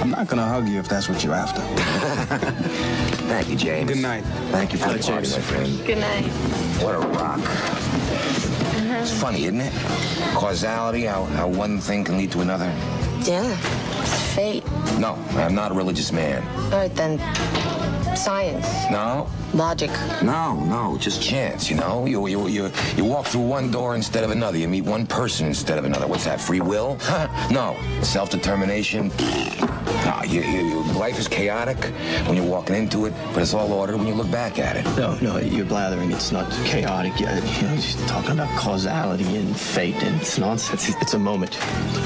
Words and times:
I'm 0.00 0.10
not 0.10 0.28
gonna 0.28 0.46
hug 0.46 0.66
you 0.66 0.78
if 0.78 0.88
that's 0.88 1.08
what 1.08 1.22
you're 1.22 1.34
after. 1.34 1.60
Thank 3.28 3.50
you, 3.50 3.56
James. 3.56 3.90
Good 3.90 4.00
night. 4.00 4.24
Thank 4.50 4.72
you 4.72 4.78
for 4.78 4.92
the 4.94 4.98
party, 4.98 5.30
my 5.30 5.40
friend. 5.40 5.86
Good 5.86 5.98
night. 5.98 6.24
What 6.82 6.94
a 6.94 7.00
rock. 7.00 7.38
It's 7.40 9.12
uh-huh. 9.12 9.20
funny, 9.20 9.44
isn't 9.44 9.60
it? 9.60 9.72
Causality, 10.34 11.02
how, 11.02 11.24
how 11.24 11.48
one 11.48 11.80
thing 11.80 12.04
can 12.04 12.16
lead 12.16 12.32
to 12.32 12.40
another. 12.40 12.74
Yeah. 13.22 13.58
It's 14.00 14.34
fate. 14.34 14.64
No, 14.98 15.18
I'm 15.32 15.54
not 15.54 15.70
a 15.70 15.74
religious 15.74 16.12
man. 16.12 16.46
All 16.72 16.78
right, 16.78 16.94
then. 16.94 17.18
Science. 18.16 18.66
No, 18.90 19.28
Logic. 19.54 19.90
no, 20.22 20.54
no, 20.64 20.96
just 20.98 21.20
chance, 21.20 21.68
you 21.68 21.76
know? 21.76 22.06
You, 22.06 22.26
you, 22.28 22.46
you, 22.46 22.70
you 22.96 23.04
walk 23.04 23.26
through 23.26 23.46
one 23.46 23.70
door 23.70 23.96
instead 23.96 24.22
of 24.22 24.30
another. 24.30 24.56
You 24.56 24.68
meet 24.68 24.84
one 24.84 25.06
person 25.06 25.46
instead 25.46 25.76
of 25.76 25.84
another. 25.84 26.06
What's 26.06 26.24
that, 26.24 26.40
free 26.40 26.60
will? 26.60 26.98
no. 27.50 27.76
Self-determination? 28.02 29.10
No, 30.04 30.22
you, 30.24 30.42
you, 30.42 30.60
you, 30.68 30.82
life 30.92 31.18
is 31.18 31.26
chaotic 31.26 31.78
when 32.26 32.36
you're 32.36 32.46
walking 32.46 32.76
into 32.76 33.06
it, 33.06 33.14
but 33.34 33.42
it's 33.42 33.52
all 33.52 33.72
ordered 33.72 33.96
when 33.96 34.06
you 34.06 34.14
look 34.14 34.30
back 34.30 34.58
at 34.60 34.76
it. 34.76 34.84
No, 34.96 35.16
no, 35.20 35.38
you're 35.38 35.66
blathering. 35.66 36.12
It's 36.12 36.30
not 36.30 36.50
chaotic. 36.64 37.18
You 37.18 37.26
know, 37.26 37.34
you're 37.60 38.06
talking 38.06 38.32
about 38.32 38.56
causality 38.56 39.36
and 39.36 39.56
fate, 39.56 40.00
and 40.02 40.20
it's 40.20 40.38
nonsense. 40.38 40.88
It's 40.88 41.14
a 41.14 41.18
moment. 41.18 41.58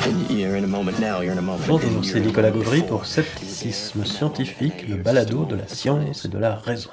And 0.07 0.31
you're 0.31 0.57
in 0.57 0.65
a 0.65 0.69
moment 0.69 0.99
now. 0.99 1.21
You're 1.21 1.33
in 1.33 1.39
a 1.39 1.43
moment. 1.43 1.69
Bonjour, 1.69 2.03
c'est 2.03 2.15
you're 2.15 2.25
Nicolas 2.27 2.51
Gauvry 2.51 2.83
pour 2.83 3.05
Scepticisme 3.05 4.05
Scientifique, 4.05 4.89
le 4.89 4.97
balado 4.97 5.45
de 5.45 5.57
la 5.57 5.69
science 5.69 6.25
et 6.25 6.29
de 6.29 6.39
la 6.39 6.57
raison. 6.57 6.91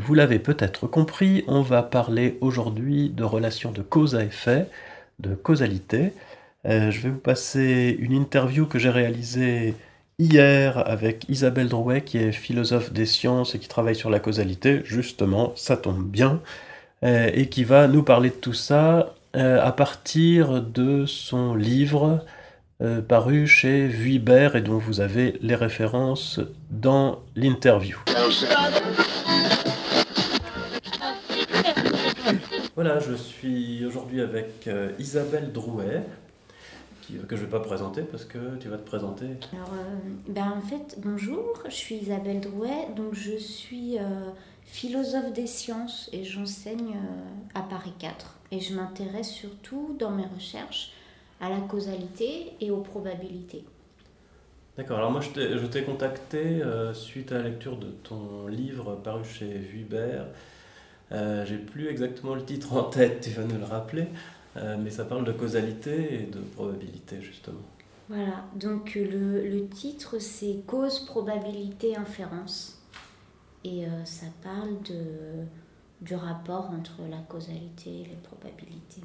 Vous 0.00 0.14
l'avez 0.14 0.38
peut-être 0.38 0.86
compris, 0.86 1.42
on 1.48 1.60
va 1.60 1.82
parler 1.82 2.38
aujourd'hui 2.40 3.10
de 3.10 3.24
relations 3.24 3.72
de 3.72 3.82
cause 3.82 4.14
à 4.14 4.22
effet, 4.22 4.68
de 5.18 5.34
causalité. 5.34 6.12
Euh, 6.66 6.92
je 6.92 7.00
vais 7.00 7.10
vous 7.10 7.18
passer 7.18 7.96
une 7.98 8.12
interview 8.12 8.66
que 8.66 8.78
j'ai 8.78 8.90
réalisée 8.90 9.74
hier 10.20 10.78
avec 10.86 11.28
Isabelle 11.28 11.68
Drouet, 11.68 12.02
qui 12.02 12.18
est 12.18 12.30
philosophe 12.30 12.92
des 12.92 13.06
sciences 13.06 13.56
et 13.56 13.58
qui 13.58 13.66
travaille 13.66 13.96
sur 13.96 14.08
la 14.08 14.20
causalité. 14.20 14.82
Justement, 14.84 15.52
ça 15.56 15.76
tombe 15.76 16.04
bien. 16.04 16.40
Euh, 17.02 17.30
et 17.34 17.48
qui 17.48 17.64
va 17.64 17.88
nous 17.88 18.04
parler 18.04 18.30
de 18.30 18.36
tout 18.36 18.54
ça 18.54 19.16
euh, 19.34 19.60
à 19.60 19.72
partir 19.72 20.62
de 20.62 21.06
son 21.06 21.56
livre 21.56 22.24
paru 23.08 23.48
chez 23.48 23.88
Vuibert 23.88 24.54
et 24.54 24.60
dont 24.60 24.78
vous 24.78 25.00
avez 25.00 25.36
les 25.42 25.56
références 25.56 26.38
dans 26.70 27.18
l'interview. 27.34 27.98
Voilà, 32.78 33.00
je 33.00 33.12
suis 33.14 33.84
aujourd'hui 33.84 34.20
avec 34.20 34.68
euh, 34.68 34.92
Isabelle 35.00 35.50
Drouet, 35.50 36.04
qui- 37.02 37.14
que 37.14 37.34
je 37.34 37.40
ne 37.40 37.46
vais 37.46 37.50
pas 37.50 37.58
présenter 37.58 38.02
parce 38.02 38.24
que 38.24 38.54
tu 38.60 38.68
vas 38.68 38.76
te 38.76 38.86
présenter. 38.86 39.26
Alors, 39.52 39.72
euh, 39.72 39.98
ben, 40.28 40.54
en 40.56 40.60
fait, 40.60 40.96
bonjour, 40.98 41.60
je 41.64 41.74
suis 41.74 41.96
Isabelle 41.96 42.40
Drouet, 42.40 42.86
donc 42.96 43.14
je 43.14 43.36
suis 43.36 43.98
euh, 43.98 44.30
philosophe 44.64 45.32
des 45.32 45.48
sciences 45.48 46.08
et 46.12 46.22
j'enseigne 46.22 46.92
euh, 46.94 47.58
à 47.58 47.62
Paris 47.62 47.94
4. 47.98 48.36
Et 48.52 48.60
je 48.60 48.76
m'intéresse 48.76 49.28
surtout 49.32 49.96
dans 49.98 50.12
mes 50.12 50.26
recherches 50.32 50.92
à 51.40 51.50
la 51.50 51.58
causalité 51.58 52.52
et 52.60 52.70
aux 52.70 52.82
probabilités. 52.82 53.64
D'accord, 54.76 54.98
alors 54.98 55.10
moi 55.10 55.20
je 55.20 55.66
t'ai 55.66 55.82
contacté 55.82 56.62
euh, 56.62 56.94
suite 56.94 57.32
à 57.32 57.38
la 57.38 57.48
lecture 57.48 57.76
de 57.76 57.88
ton 58.04 58.46
livre 58.46 58.94
paru 59.02 59.24
chez 59.24 59.48
Vuibert. 59.48 60.26
Euh, 61.12 61.44
J'ai 61.46 61.56
plus 61.56 61.88
exactement 61.88 62.34
le 62.34 62.44
titre 62.44 62.74
en 62.74 62.84
tête, 62.84 63.20
tu 63.22 63.30
vas 63.30 63.44
nous 63.44 63.58
le 63.58 63.64
rappeler, 63.64 64.08
euh, 64.56 64.76
mais 64.78 64.90
ça 64.90 65.04
parle 65.04 65.24
de 65.24 65.32
causalité 65.32 66.14
et 66.14 66.26
de 66.26 66.40
probabilité 66.40 67.20
justement. 67.22 67.60
Voilà, 68.08 68.44
donc 68.54 68.96
euh, 68.96 69.04
le, 69.04 69.48
le 69.48 69.68
titre 69.68 70.18
c'est 70.18 70.66
Cause, 70.66 71.00
probabilité, 71.06 71.96
inférence. 71.96 72.82
Et 73.64 73.86
euh, 73.86 74.04
ça 74.04 74.26
parle 74.42 74.80
de, 74.82 75.44
du 76.00 76.14
rapport 76.14 76.70
entre 76.70 77.02
la 77.10 77.18
causalité 77.28 77.90
et 77.90 78.04
les 78.04 78.18
probabilités. 78.22 79.02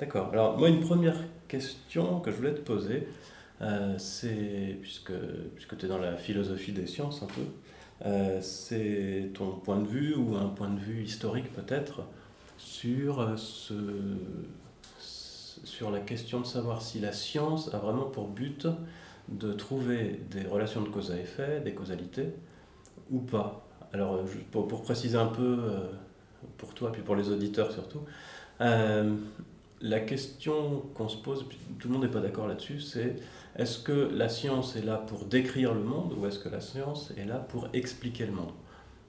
D'accord. 0.00 0.30
Alors, 0.32 0.58
moi, 0.58 0.68
une 0.68 0.80
première 0.80 1.16
question 1.48 2.20
que 2.20 2.30
je 2.30 2.36
voulais 2.36 2.54
te 2.54 2.60
poser, 2.60 3.08
c'est, 3.98 4.76
puisque, 4.80 5.12
puisque 5.56 5.76
tu 5.76 5.86
es 5.86 5.88
dans 5.88 5.98
la 5.98 6.16
philosophie 6.16 6.70
des 6.70 6.86
sciences 6.86 7.22
un 7.22 7.26
peu, 7.26 7.42
euh, 8.06 8.40
c'est 8.40 9.30
ton 9.34 9.52
point 9.52 9.78
de 9.78 9.86
vue 9.86 10.14
ou 10.14 10.36
un 10.36 10.48
point 10.48 10.68
de 10.68 10.78
vue 10.78 11.02
historique 11.02 11.52
peut-être 11.52 12.02
sur, 12.56 13.20
euh, 13.20 13.36
ce, 13.36 13.74
sur 15.64 15.90
la 15.90 16.00
question 16.00 16.40
de 16.40 16.46
savoir 16.46 16.80
si 16.80 17.00
la 17.00 17.12
science 17.12 17.74
a 17.74 17.78
vraiment 17.78 18.04
pour 18.04 18.28
but 18.28 18.68
de 19.28 19.52
trouver 19.52 20.20
des 20.30 20.46
relations 20.46 20.80
de 20.80 20.88
cause 20.88 21.10
à 21.10 21.16
effet, 21.18 21.60
des 21.60 21.74
causalités, 21.74 22.28
ou 23.10 23.18
pas. 23.18 23.66
Alors, 23.92 24.14
euh, 24.14 24.24
pour, 24.52 24.68
pour 24.68 24.82
préciser 24.82 25.18
un 25.18 25.26
peu, 25.26 25.58
pour 26.56 26.74
toi, 26.74 26.92
puis 26.92 27.02
pour 27.02 27.16
les 27.16 27.30
auditeurs 27.30 27.72
surtout, 27.72 28.00
la 28.60 30.00
question 30.00 30.82
qu'on 30.94 31.08
se 31.08 31.16
pose, 31.16 31.46
tout 31.78 31.88
le 31.88 31.94
monde 31.94 32.02
n'est 32.02 32.10
pas 32.10 32.20
d'accord 32.20 32.48
là-dessus, 32.48 32.80
c'est 32.80 33.16
est-ce 33.56 33.78
que 33.78 34.10
la 34.12 34.28
science 34.28 34.76
est 34.76 34.84
là 34.84 34.96
pour 34.96 35.24
décrire 35.24 35.74
le 35.74 35.82
monde 35.82 36.14
ou 36.16 36.26
est-ce 36.26 36.38
que 36.38 36.48
la 36.48 36.60
science 36.60 37.12
est 37.16 37.24
là 37.24 37.36
pour 37.36 37.68
expliquer 37.72 38.26
le 38.26 38.32
monde? 38.32 38.52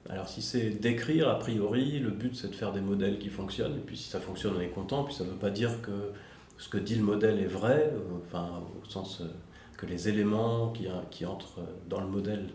Alors 0.08 0.28
si 0.28 0.42
c'est 0.42 0.70
décrire, 0.70 1.28
a 1.28 1.38
priori, 1.38 1.98
le 1.98 2.10
but 2.10 2.34
c'est 2.34 2.48
de 2.48 2.54
faire 2.54 2.72
des 2.72 2.80
modèles 2.80 3.18
qui 3.18 3.28
fonctionnent, 3.28 3.76
et 3.76 3.84
puis 3.84 3.96
si 3.96 4.08
ça 4.08 4.18
fonctionne, 4.18 4.54
on 4.56 4.60
est 4.60 4.68
content, 4.68 5.04
puis 5.04 5.14
ça 5.14 5.24
ne 5.24 5.30
veut 5.30 5.36
pas 5.36 5.50
dire 5.50 5.82
que 5.82 6.12
ce 6.58 6.68
que 6.68 6.78
dit 6.78 6.96
le 6.96 7.02
modèle 7.02 7.38
est 7.38 7.46
vrai, 7.46 7.92
euh, 7.92 8.38
au 8.82 8.84
sens 8.88 9.20
euh, 9.20 9.26
que 9.76 9.86
les 9.86 10.08
éléments 10.08 10.72
qui, 11.10 11.24
entrent 11.24 11.60
dans 11.88 12.00
le 12.00 12.06
modèle 12.06 12.50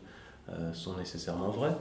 euh, 0.49 0.73
sont 0.73 0.95
nécessairement 0.95 1.49
vrais. 1.49 1.75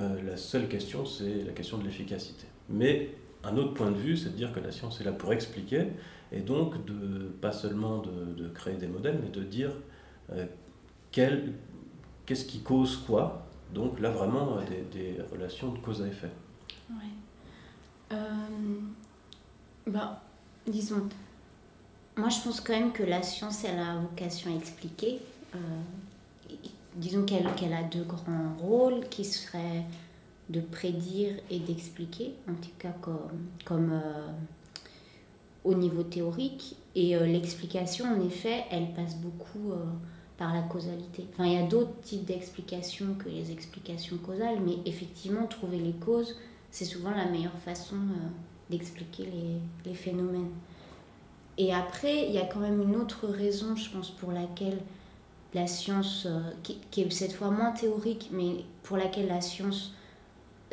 Euh, 0.00 0.22
la 0.22 0.36
seule 0.36 0.68
question, 0.68 1.04
c'est 1.04 1.44
la 1.44 1.52
question 1.52 1.76
de 1.76 1.84
l'efficacité. 1.84 2.46
Mais 2.70 3.10
un 3.44 3.56
autre 3.58 3.74
point 3.74 3.90
de 3.90 3.96
vue, 3.96 4.16
c'est 4.16 4.30
de 4.30 4.36
dire 4.36 4.52
que 4.52 4.60
la 4.60 4.72
science 4.72 5.00
est 5.00 5.04
là 5.04 5.12
pour 5.12 5.32
expliquer, 5.32 5.88
et 6.32 6.40
donc 6.40 6.84
de, 6.84 7.28
pas 7.40 7.52
seulement 7.52 7.98
de, 7.98 8.32
de 8.34 8.48
créer 8.48 8.76
des 8.76 8.88
modèles, 8.88 9.20
mais 9.22 9.30
de 9.30 9.42
dire 9.42 9.70
euh, 10.32 10.46
qu'est-ce 11.12 12.44
qui 12.44 12.60
cause 12.60 12.96
quoi. 13.06 13.46
Donc 13.72 14.00
là, 14.00 14.10
vraiment, 14.10 14.58
euh, 14.58 14.60
des, 14.92 15.14
des 15.16 15.22
relations 15.32 15.72
de 15.72 15.78
cause 15.78 16.02
à 16.02 16.06
effet. 16.06 16.30
Euh, 18.12 18.16
ben, 19.86 20.16
disons, 20.66 21.08
moi 22.16 22.28
je 22.28 22.40
pense 22.40 22.60
quand 22.60 22.72
même 22.72 22.92
que 22.92 23.02
la 23.02 23.22
science 23.22 23.64
elle 23.64 23.80
a 23.80 23.96
vocation 23.96 24.52
à 24.52 24.56
expliquer. 24.56 25.18
Euh, 25.54 25.58
disons 26.94 27.24
qu'elle 27.24 27.52
qu'elle 27.54 27.72
a 27.72 27.82
deux 27.82 28.04
grands 28.04 28.54
rôles 28.60 29.08
qui 29.08 29.24
seraient 29.24 29.84
de 30.48 30.60
prédire 30.60 31.34
et 31.50 31.58
d'expliquer, 31.58 32.34
en 32.48 32.54
tout 32.54 32.70
cas 32.78 32.94
comme, 33.00 33.18
comme 33.64 34.00
au 35.66 35.74
niveau 35.74 36.02
théorique. 36.02 36.76
Et 36.94 37.14
euh, 37.14 37.26
l'explication, 37.26 38.06
en 38.06 38.24
effet, 38.24 38.64
elle 38.70 38.94
passe 38.94 39.16
beaucoup 39.16 39.72
euh, 39.72 39.84
par 40.38 40.54
la 40.54 40.62
causalité. 40.62 41.26
Enfin, 41.32 41.44
il 41.44 41.52
y 41.52 41.58
a 41.58 41.66
d'autres 41.66 42.00
types 42.00 42.24
d'explications 42.24 43.14
que 43.18 43.28
les 43.28 43.50
explications 43.50 44.16
causales, 44.16 44.60
mais 44.64 44.78
effectivement, 44.86 45.46
trouver 45.46 45.78
les 45.78 45.92
causes, 45.92 46.36
c'est 46.70 46.84
souvent 46.84 47.10
la 47.10 47.26
meilleure 47.26 47.58
façon 47.64 47.96
euh, 47.96 48.28
d'expliquer 48.70 49.24
les, 49.24 49.90
les 49.90 49.96
phénomènes. 49.96 50.50
Et 51.58 51.74
après, 51.74 52.28
il 52.28 52.32
y 52.32 52.38
a 52.38 52.44
quand 52.44 52.60
même 52.60 52.80
une 52.80 52.96
autre 52.96 53.26
raison, 53.26 53.76
je 53.76 53.90
pense, 53.90 54.10
pour 54.10 54.30
laquelle 54.30 54.78
la 55.54 55.66
science, 55.66 56.28
qui, 56.62 56.78
qui 56.90 57.00
est 57.00 57.10
cette 57.10 57.32
fois 57.32 57.50
moins 57.50 57.72
théorique, 57.72 58.28
mais 58.30 58.64
pour 58.82 58.98
laquelle 58.98 59.28
la 59.28 59.40
science 59.40 59.94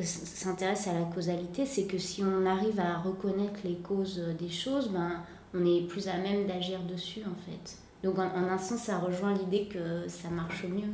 s'intéresse 0.02 0.88
à 0.88 0.94
la 0.94 1.06
causalité, 1.06 1.66
c'est 1.66 1.86
que 1.86 1.98
si 1.98 2.24
on 2.24 2.46
arrive 2.46 2.80
à 2.80 2.98
reconnaître 2.98 3.60
les 3.64 3.76
causes 3.76 4.20
euh, 4.20 4.34
des 4.34 4.50
choses, 4.50 4.90
ben, 4.90 5.22
on 5.54 5.66
est 5.66 5.82
plus 5.88 6.08
à 6.08 6.18
même 6.18 6.48
d'agir 6.48 6.80
dessus, 6.84 7.22
en 7.22 7.36
fait. 7.50 7.78
Donc, 8.04 8.18
en, 8.18 8.26
en 8.26 8.50
un 8.50 8.58
sens, 8.58 8.82
ça 8.82 8.98
rejoint 8.98 9.34
l'idée 9.34 9.66
que 9.68 10.08
ça 10.08 10.30
marche 10.30 10.66
mieux. 10.66 10.90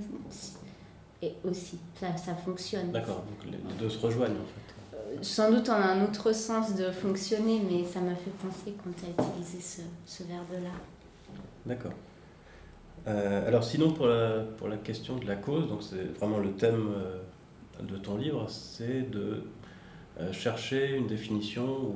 Et 1.21 1.33
aussi, 1.43 1.79
ça, 1.99 2.15
ça 2.17 2.35
fonctionne. 2.35 2.91
D'accord, 2.91 3.23
donc 3.23 3.51
les 3.51 3.57
deux 3.77 3.89
se 3.89 3.99
rejoignent 4.05 4.31
en 4.35 4.45
fait. 4.45 5.23
Sans 5.23 5.51
doute 5.51 5.67
en 5.69 5.73
un 5.73 6.03
autre 6.03 6.31
sens 6.33 6.75
de 6.75 6.91
fonctionner, 6.91 7.61
mais 7.69 7.83
ça 7.83 7.99
m'a 7.99 8.15
fait 8.15 8.31
penser 8.41 8.75
quand 8.83 8.91
tu 8.95 9.05
as 9.05 9.23
utilisé 9.23 9.59
ce, 9.59 9.81
ce 10.05 10.23
verbe-là. 10.23 10.69
D'accord. 11.65 11.91
Euh, 13.07 13.47
alors 13.47 13.63
sinon, 13.63 13.91
pour 13.91 14.07
la, 14.07 14.43
pour 14.57 14.67
la 14.67 14.77
question 14.77 15.17
de 15.17 15.25
la 15.25 15.35
cause, 15.35 15.67
donc 15.67 15.81
c'est 15.81 16.15
vraiment 16.17 16.37
le 16.37 16.51
thème 16.51 16.89
euh, 16.95 17.17
de 17.87 17.97
ton 17.97 18.17
livre, 18.17 18.49
c'est 18.49 19.09
de 19.09 19.43
euh, 20.19 20.31
chercher 20.33 20.95
une 20.95 21.07
définition 21.07 21.65
ou 21.67 21.95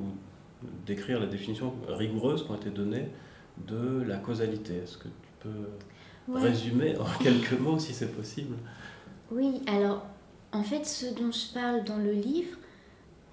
d'écrire 0.86 1.20
la 1.20 1.26
définition 1.26 1.74
rigoureuse 1.88 2.44
qui 2.44 2.50
ont 2.50 2.56
été 2.56 2.70
données 2.70 3.08
de 3.68 4.02
la 4.06 4.16
causalité. 4.18 4.76
Est-ce 4.76 4.98
que 4.98 5.08
tu 5.08 5.30
peux 5.40 5.68
Ouais. 6.26 6.40
résumer 6.40 6.96
en 6.98 7.04
quelques 7.22 7.52
mots 7.60 7.78
si 7.78 7.92
c'est 7.94 8.12
possible? 8.16 8.56
Oui, 9.30 9.62
alors 9.66 10.04
en 10.52 10.62
fait, 10.62 10.86
ce 10.86 11.06
dont 11.14 11.32
je 11.32 11.52
parle 11.52 11.84
dans 11.84 11.98
le 11.98 12.12
livre, 12.12 12.56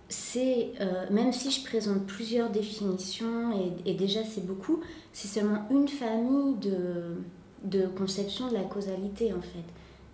c'est, 0.10 0.74
euh, 0.82 1.06
même 1.12 1.32
si 1.34 1.52
je 1.52 1.66
présente 1.66 2.06
plusieurs 2.06 2.50
définitions, 2.50 3.52
et, 3.86 3.92
et 3.92 3.94
déjà 3.96 4.24
c'est 4.24 4.46
beaucoup, 4.46 4.82
c'est 5.14 5.28
seulement 5.28 5.68
une 5.72 5.88
famille 5.88 6.56
de, 6.58 7.16
de 7.64 7.88
conception 7.88 8.50
de 8.50 8.56
la 8.56 8.64
causalité 8.64 9.34
en 9.34 9.42
fait. 9.42 9.64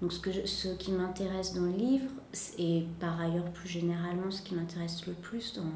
Donc 0.01 0.13
ce, 0.13 0.45
ce 0.45 0.67
qui 0.69 0.91
m'intéresse 0.91 1.53
dans 1.53 1.63
le 1.63 1.71
livre, 1.71 2.09
et 2.57 2.85
par 2.99 3.19
ailleurs 3.19 3.49
plus 3.51 3.67
généralement 3.67 4.29
ce 4.29 4.41
qui 4.41 4.53
m'intéresse 4.53 5.05
le 5.07 5.13
plus 5.13 5.55
dans 5.55 5.71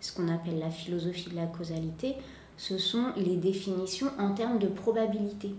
ce 0.00 0.12
qu'on 0.12 0.28
appelle 0.28 0.58
la 0.58 0.70
philosophie 0.70 1.30
de 1.30 1.36
la 1.36 1.46
causalité, 1.46 2.16
ce 2.56 2.78
sont 2.78 3.12
les 3.16 3.36
définitions 3.36 4.10
en 4.18 4.32
termes 4.34 4.58
de 4.58 4.68
probabilité. 4.68 5.54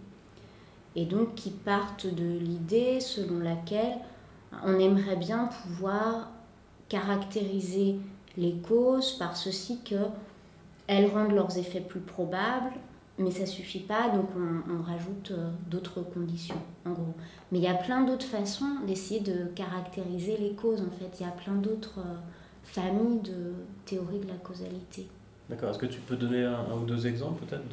Et 0.96 1.06
donc 1.06 1.36
qui 1.36 1.52
partent 1.52 2.08
de 2.08 2.40
l'idée 2.40 3.00
selon 3.00 3.40
laquelle 3.40 3.98
on 4.64 4.80
aimerait 4.80 5.18
bien 5.18 5.50
pouvoir 5.64 6.32
caractériser 6.90 8.00
les 8.38 8.54
causes 8.54 9.14
par 9.14 9.36
ceci 9.36 9.80
que 9.84 9.96
elles 10.88 11.08
rendent 11.08 11.34
leurs 11.34 11.58
effets 11.58 11.82
plus 11.82 12.00
probables, 12.00 12.72
mais 13.20 13.32
ça 13.32 13.46
suffit 13.46 13.80
pas, 13.80 14.10
donc 14.10 14.28
on, 14.36 14.82
rajoute 14.84 15.32
euh, 15.32 15.50
d'autres 15.70 16.02
conditions, 16.02 16.62
en 16.86 16.92
gros. 16.92 17.16
Mais 17.52 17.58
il 17.58 17.64
y 17.64 17.68
a 17.68 17.74
plein 17.74 18.04
d'autres 18.04 18.26
façons 18.26 18.80
d'essayer 18.86 19.22
de 19.22 19.46
caractériser 19.56 20.38
les 20.38 20.52
causes, 20.52 20.82
en 20.82 20.92
fait. 20.92 21.20
Il 21.20 21.24
y 21.24 21.30
a 21.30 21.32
plein 21.32 21.56
d'autres 21.56 22.00
euh, 22.00 22.16
familles 22.64 23.22
de 23.22 23.54
théories 23.86 24.20
de 24.20 24.28
la 24.28 24.36
causalité. 24.36 25.08
D'accord. 25.50 25.70
Est-ce 25.70 25.80
que 25.80 25.88
tu 25.88 26.00
peux 26.02 26.16
donner 26.16 26.44
un, 26.44 26.76
ou 26.80 26.86
deux 26.86 27.08
exemples, 27.08 27.46
peut-être, 27.46 27.64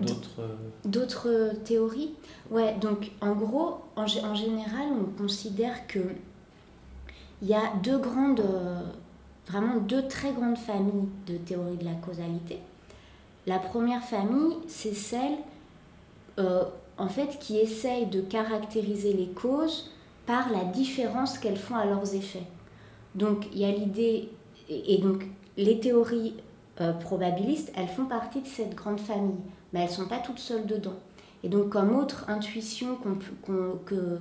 d'autres... 0.00 0.40
Euh, 0.40 0.54
d'autres 0.84 1.52
théories? 1.64 2.14
Ouais, 2.50 2.74
donc 2.80 3.10
en 3.20 3.34
gros, 3.34 3.82
en, 3.96 4.04
en, 4.04 4.34
général, 4.34 4.88
on 4.92 5.20
considère 5.20 5.86
que 5.86 5.98
il 7.42 7.48
y 7.48 7.54
a 7.54 7.74
deux 7.82 7.98
grandes, 7.98 8.42
vraiment 9.46 9.76
deux 9.76 10.08
très 10.08 10.32
grandes 10.32 10.58
familles 10.58 11.08
de 11.26 11.36
théories 11.36 11.76
de 11.76 11.84
la 11.84 11.94
causalité. 11.94 12.58
La 13.46 13.58
première 13.58 14.02
famille, 14.02 14.56
c'est 14.66 14.94
celle 14.94 15.38
euh, 16.38 16.64
en 16.98 17.08
fait 17.08 17.38
qui 17.40 17.58
essaye 17.58 18.06
de 18.06 18.20
caractériser 18.20 19.12
les 19.12 19.28
causes 19.28 19.90
par 20.26 20.50
la 20.52 20.64
différence 20.64 21.38
qu'elles 21.38 21.56
font 21.56 21.76
à 21.76 21.84
leurs 21.84 22.14
effets. 22.14 22.46
Donc 23.14 23.46
il 23.52 23.60
y 23.60 23.64
a 23.64 23.72
l'idée, 23.72 24.28
et, 24.68 24.98
donc 24.98 25.24
les 25.56 25.80
théories 25.80 26.34
euh, 26.80 26.92
probabilistes, 26.92 27.72
elles 27.74 27.88
font 27.88 28.04
partie 28.04 28.40
de 28.40 28.46
cette 28.46 28.74
grande 28.74 29.00
famille, 29.00 29.40
mais 29.72 29.80
elles 29.80 29.90
ne 29.90 29.94
sont 29.94 30.08
pas 30.08 30.18
toutes 30.18 30.38
seules 30.38 30.66
dedans. 30.66 30.96
Et 31.42 31.48
donc 31.48 31.70
comme 31.70 31.96
autre 31.96 32.24
intuition 32.28 32.98
que, 33.86 34.20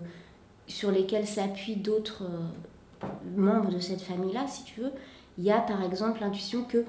sur 0.68 0.92
lesquelles 0.92 1.28
s'appuient 1.28 1.76
d'autres 1.76 2.24
euh, 2.24 3.08
membres 3.36 3.72
de 3.72 3.80
cette 3.80 4.02
famille-là, 4.02 4.48
si 4.48 4.64
tu 4.64 4.82
veux, 4.82 4.92
il 5.38 5.44
y 5.44 5.52
a 5.52 5.60
par 5.60 5.84
exemple 5.84 6.22
l'intuition 6.22 6.64
que 6.64 6.86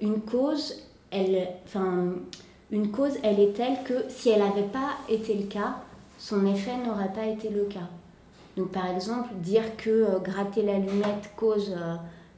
une 0.00 0.22
cause 0.22 0.87
elle, 1.10 1.48
enfin, 1.64 2.14
une 2.70 2.90
cause, 2.90 3.14
elle 3.22 3.40
est 3.40 3.52
telle 3.52 3.82
que 3.84 4.04
si 4.08 4.30
elle 4.30 4.40
n'avait 4.40 4.62
pas 4.62 4.96
été 5.08 5.34
le 5.34 5.46
cas, 5.46 5.76
son 6.18 6.44
effet 6.46 6.76
n'aurait 6.76 7.12
pas 7.12 7.26
été 7.26 7.48
le 7.48 7.64
cas. 7.64 7.88
Donc 8.56 8.72
par 8.72 8.88
exemple, 8.90 9.28
dire 9.36 9.76
que 9.76 9.90
euh, 9.90 10.18
gratter 10.18 10.62
l'allumette 10.62 11.30
cause 11.36 11.74
euh, 11.76 11.94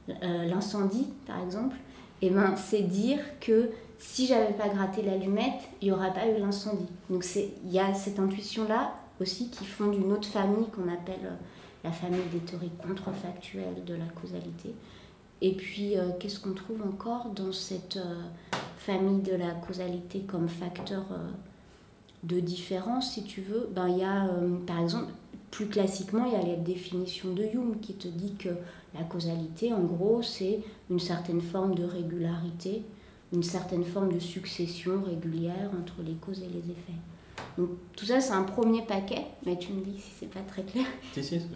euh, 0.09 0.45
l'incendie, 0.45 1.07
par 1.25 1.41
exemple, 1.43 1.75
eh 2.21 2.29
ben, 2.29 2.55
c'est 2.55 2.83
dire 2.83 3.19
que 3.39 3.71
si 3.97 4.27
j'avais 4.27 4.53
pas 4.53 4.69
gratté 4.69 5.01
l'allumette, 5.01 5.61
il 5.81 5.87
n'y 5.87 5.91
aurait 5.91 6.13
pas 6.13 6.27
eu 6.27 6.39
l'incendie. 6.39 6.87
Donc 7.09 7.25
il 7.35 7.71
y 7.71 7.79
a 7.79 7.93
cette 7.93 8.19
intuition-là 8.19 8.93
aussi 9.19 9.49
qui 9.49 9.65
fonde 9.65 9.95
une 9.95 10.11
autre 10.11 10.27
famille 10.27 10.67
qu'on 10.69 10.91
appelle 10.91 11.37
la 11.83 11.91
famille 11.91 12.21
des 12.31 12.39
théories 12.39 12.71
contrefactuelles 12.81 13.83
de 13.85 13.95
la 13.95 14.05
causalité. 14.19 14.75
Et 15.41 15.53
puis, 15.53 15.95
qu'est-ce 16.19 16.39
qu'on 16.39 16.53
trouve 16.53 16.81
encore 16.83 17.29
dans 17.29 17.51
cette 17.51 17.97
famille 18.81 19.21
de 19.21 19.35
la 19.35 19.51
causalité 19.51 20.21
comme 20.21 20.47
facteur 20.47 21.05
euh, 21.11 21.29
de 22.23 22.39
différence, 22.39 23.13
si 23.13 23.23
tu 23.23 23.41
veux, 23.41 23.69
ben, 23.73 23.87
il 23.87 23.99
y 23.99 24.03
a, 24.03 24.25
euh, 24.25 24.57
par 24.65 24.79
exemple, 24.79 25.11
plus 25.51 25.67
classiquement, 25.67 26.25
il 26.25 26.33
y 26.33 26.35
a 26.35 26.45
la 26.45 26.55
définition 26.55 27.33
de 27.33 27.43
Hume 27.43 27.79
qui 27.79 27.93
te 27.93 28.07
dit 28.07 28.33
que 28.35 28.49
la 28.95 29.03
causalité, 29.03 29.71
en 29.71 29.81
gros, 29.81 30.23
c'est 30.23 30.61
une 30.89 30.99
certaine 30.99 31.41
forme 31.41 31.75
de 31.75 31.83
régularité, 31.83 32.83
une 33.33 33.43
certaine 33.43 33.83
forme 33.83 34.13
de 34.13 34.19
succession 34.19 35.03
régulière 35.05 35.69
entre 35.79 36.01
les 36.03 36.15
causes 36.15 36.41
et 36.41 36.47
les 36.47 36.71
effets. 36.71 36.99
Donc 37.57 37.69
tout 37.95 38.05
ça, 38.05 38.19
c'est 38.19 38.33
un 38.33 38.43
premier 38.43 38.81
paquet, 38.81 39.25
mais 39.45 39.57
tu 39.57 39.73
me 39.73 39.83
dis 39.83 39.99
si 39.99 40.11
c'est 40.19 40.29
pas 40.29 40.41
très 40.41 40.63
clair. 40.63 40.85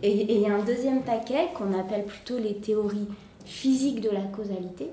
et 0.04 0.36
il 0.36 0.42
y 0.42 0.46
a 0.46 0.56
un 0.56 0.64
deuxième 0.64 1.04
paquet 1.04 1.50
qu'on 1.56 1.78
appelle 1.78 2.06
plutôt 2.06 2.38
les 2.38 2.56
théories 2.56 3.08
physiques 3.46 4.02
de 4.02 4.10
la 4.10 4.22
causalité, 4.22 4.90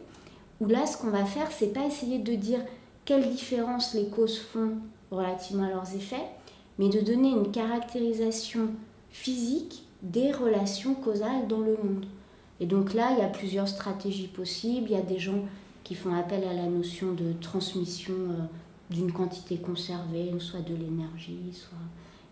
où 0.60 0.66
là, 0.66 0.86
ce 0.86 0.96
qu'on 0.96 1.10
va 1.10 1.24
faire, 1.24 1.50
c'est 1.50 1.72
pas 1.72 1.86
essayer 1.86 2.18
de 2.18 2.34
dire 2.34 2.60
quelle 3.04 3.28
différence 3.30 3.94
les 3.94 4.06
causes 4.06 4.38
font 4.38 4.72
relativement 5.10 5.64
à 5.64 5.70
leurs 5.70 5.94
effets, 5.94 6.28
mais 6.78 6.88
de 6.88 7.00
donner 7.00 7.30
une 7.30 7.50
caractérisation 7.50 8.68
physique 9.10 9.84
des 10.02 10.32
relations 10.32 10.94
causales 10.94 11.46
dans 11.48 11.60
le 11.60 11.76
monde. 11.82 12.06
Et 12.60 12.66
donc 12.66 12.94
là, 12.94 13.10
il 13.12 13.18
y 13.18 13.22
a 13.22 13.28
plusieurs 13.28 13.68
stratégies 13.68 14.28
possibles. 14.28 14.90
Il 14.90 14.96
y 14.96 15.00
a 15.00 15.02
des 15.02 15.18
gens 15.18 15.44
qui 15.84 15.94
font 15.94 16.14
appel 16.14 16.44
à 16.44 16.54
la 16.54 16.66
notion 16.66 17.12
de 17.12 17.32
transmission 17.40 18.14
euh, 18.14 18.44
d'une 18.90 19.12
quantité 19.12 19.56
conservée, 19.56 20.32
soit 20.38 20.60
de 20.60 20.74
l'énergie, 20.74 21.52
soit... 21.52 21.76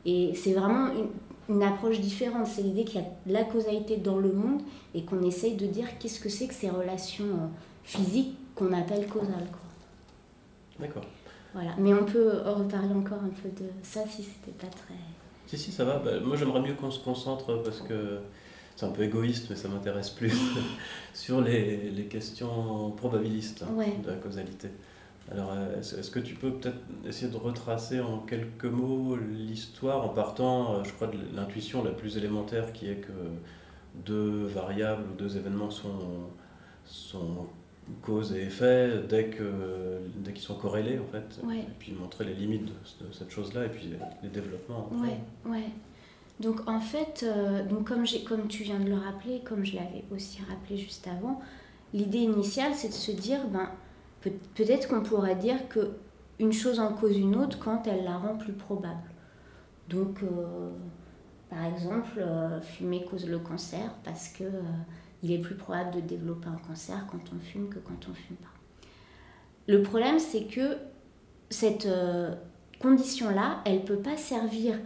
Et 0.06 0.32
c'est 0.34 0.54
vraiment 0.54 0.86
une, 0.92 1.08
une, 1.50 1.62
approche 1.62 2.00
différente. 2.00 2.46
C'est 2.46 2.62
l'idée 2.62 2.84
qu'il 2.84 3.00
y 3.00 3.04
a 3.04 3.06
de 3.26 3.32
la 3.32 3.44
causalité 3.44 3.96
dans 3.96 4.18
le 4.18 4.32
monde 4.32 4.62
et 4.94 5.04
qu'on 5.04 5.22
essaye 5.22 5.56
de 5.56 5.66
dire 5.66 5.86
qu'est-ce 5.98 6.20
que 6.20 6.28
c'est 6.28 6.46
que 6.46 6.54
ces 6.54 6.70
relations 6.70 7.24
euh, 7.24 7.46
physique 7.84 8.36
qu'on 8.54 8.72
appelle 8.72 9.06
causal. 9.06 9.46
D'accord. 10.78 11.04
Voilà. 11.52 11.72
Mais 11.78 11.92
on 11.92 12.04
peut 12.04 12.38
reparler 12.44 12.94
encore 12.94 13.18
un 13.22 13.30
peu 13.42 13.48
de 13.48 13.68
ça 13.82 14.00
si 14.08 14.22
c'était 14.22 14.56
pas 14.56 14.70
très. 14.70 14.94
Si, 15.46 15.58
si, 15.58 15.72
ça 15.72 15.84
va. 15.84 15.98
Bah, 15.98 16.20
moi, 16.24 16.36
j'aimerais 16.36 16.60
mieux 16.60 16.74
qu'on 16.74 16.90
se 16.90 17.02
concentre 17.02 17.62
parce 17.62 17.80
que 17.80 18.20
c'est 18.76 18.86
un 18.86 18.90
peu 18.90 19.02
égoïste, 19.02 19.48
mais 19.50 19.56
ça 19.56 19.68
m'intéresse 19.68 20.10
plus, 20.10 20.32
sur 21.14 21.40
les, 21.40 21.90
les, 21.90 22.04
questions 22.04 22.92
probabilistes 22.92 23.64
de 24.02 24.08
la 24.08 24.16
causalité. 24.16 24.68
Alors, 25.30 25.54
est-ce 25.78 26.10
que 26.10 26.18
tu 26.18 26.34
peux 26.34 26.52
peut-être 26.52 26.78
essayer 27.06 27.30
de 27.30 27.36
retracer 27.36 28.00
en 28.00 28.18
quelques 28.18 28.64
mots 28.64 29.16
l'histoire 29.16 30.04
en 30.04 30.08
partant, 30.08 30.74
euh, 30.74 30.84
je 30.84 30.92
crois, 30.92 31.06
de 31.06 31.18
l'intuition 31.34 31.84
la 31.84 31.92
plus 31.92 32.16
élémentaire 32.16 32.72
qui 32.72 32.88
est 32.88 32.96
que 32.96 33.12
deux 33.94 34.46
variables 34.46 35.04
ou 35.10 35.14
deux 35.16 35.36
événements 35.36 35.70
sont, 35.70 36.30
sont 36.84 37.46
cause 38.02 38.32
et 38.32 38.42
effet 38.42 39.02
dès 39.08 39.26
que 39.26 40.00
dès 40.16 40.32
qu'ils 40.32 40.42
sont 40.44 40.54
corrélés 40.54 40.98
en 40.98 41.10
fait. 41.10 41.40
Et 41.52 41.64
puis 41.78 41.92
montrer 41.92 42.24
les 42.24 42.34
limites 42.34 42.66
de, 42.66 43.12
cette 43.12 43.30
chose 43.30 43.52
là 43.54 43.66
et 43.66 43.68
puis 43.68 43.90
les 44.22 44.28
développements 44.28 44.88
ouais 44.92 45.18
ouais. 45.50 45.66
Donc 46.38 46.68
en 46.68 46.80
fait 46.80 47.24
euh, 47.24 47.64
donc 47.66 47.88
comme 47.88 48.04
comme 48.26 48.48
tu 48.48 48.62
viens 48.62 48.78
de 48.78 48.88
le 48.88 48.96
rappeler 48.96 49.40
comme 49.44 49.64
je 49.64 49.76
l'avais 49.76 50.04
aussi 50.10 50.40
rappelé 50.48 50.78
juste 50.78 51.06
avant 51.06 51.40
l'idée 51.92 52.18
initiale 52.18 52.72
c'est 52.74 52.88
de 52.88 52.94
se 52.94 53.12
dire 53.12 53.40
ben 53.48 53.68
peut, 54.20 54.32
peut-être 54.54 54.88
qu'on 54.88 55.02
pourrait 55.02 55.36
dire 55.36 55.68
que 55.68 55.92
une 56.38 56.52
chose 56.52 56.80
en 56.80 56.92
cause 56.92 57.16
une 57.18 57.36
autre 57.36 57.58
quand 57.58 57.86
elle 57.86 58.04
la 58.04 58.16
rend 58.16 58.36
plus 58.36 58.52
probable 58.52 59.10
donc 59.88 60.22
euh, 60.22 60.70
par 61.50 61.64
exemple 61.64 62.18
euh, 62.18 62.60
fumer 62.60 63.04
cause 63.04 63.28
le 63.28 63.38
cancer 63.38 63.94
parce 64.04 64.28
que 64.28 64.44
il 65.22 65.32
est 65.32 65.38
plus 65.38 65.54
probable 65.54 65.96
de 65.96 66.00
développer 66.00 66.48
un 66.48 66.58
cancer 66.66 67.06
quand 67.10 67.20
on 67.34 67.38
fume 67.38 67.68
que 67.68 67.78
quand 67.78 68.08
on 68.10 68.14
fume 68.14 68.36
pas. 68.36 68.48
Le 69.66 69.82
problème, 69.82 70.18
c'est 70.18 70.44
que 70.44 70.78
cette 71.50 71.86
euh, 71.86 72.34
condition-là, 72.80 73.60
elle 73.64 73.76
ne 73.76 73.86
peut 73.86 73.98
pas 73.98 74.16
servir 74.16 74.78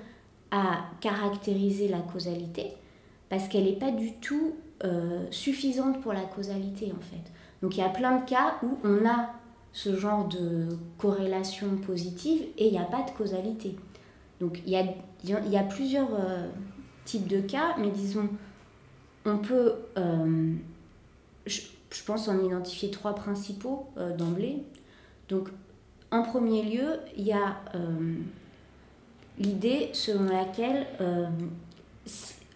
à 0.51 0.85
caractériser 1.01 1.89
la 1.89 2.01
causalité 2.01 2.73
parce 3.29 3.49
qu'elle 3.49 3.65
n'est 3.65 3.79
pas 3.79 3.91
du 3.91 4.15
tout 4.15 4.55
euh, 4.85 5.27
suffisante 5.31 6.01
pour 6.01 6.13
la 6.13 6.23
causalité 6.23 6.93
en 6.93 7.01
fait. 7.01 7.33
Donc 7.65 7.79
il 7.79 7.81
y 7.81 7.83
a 7.83 7.89
plein 7.89 8.19
de 8.19 8.29
cas 8.29 8.57
où 8.63 8.77
on 8.85 9.09
a 9.09 9.31
ce 9.73 9.97
genre 9.97 10.29
de 10.29 10.77
corrélation 10.99 11.79
positive 11.79 12.43
et 12.59 12.67
il 12.67 12.73
n'y 12.73 12.79
a 12.79 12.85
pas 12.85 13.01
de 13.01 13.11
causalité. 13.13 13.75
Donc 14.39 14.61
il 14.67 14.73
y 14.73 14.77
a, 14.77 14.85
y 15.25 15.57
a 15.57 15.63
plusieurs 15.63 16.11
euh, 16.13 16.47
types 17.07 17.27
de 17.27 17.41
cas, 17.41 17.75
mais 17.79 17.89
disons 17.89 18.29
on 19.25 19.39
peut, 19.39 19.77
euh, 19.97 20.53
je, 21.47 21.63
pense, 22.05 22.29
en 22.29 22.45
identifier 22.45 22.91
trois 22.91 23.15
principaux 23.15 23.87
euh, 23.97 24.15
d'emblée. 24.15 24.63
Donc, 25.31 25.49
en 26.11 26.23
premier 26.23 26.65
lieu, 26.65 26.99
il 27.17 27.25
y 27.25 27.33
a 27.33 27.63
l'idée 29.39 29.89
selon 29.95 30.25
laquelle, 30.25 30.87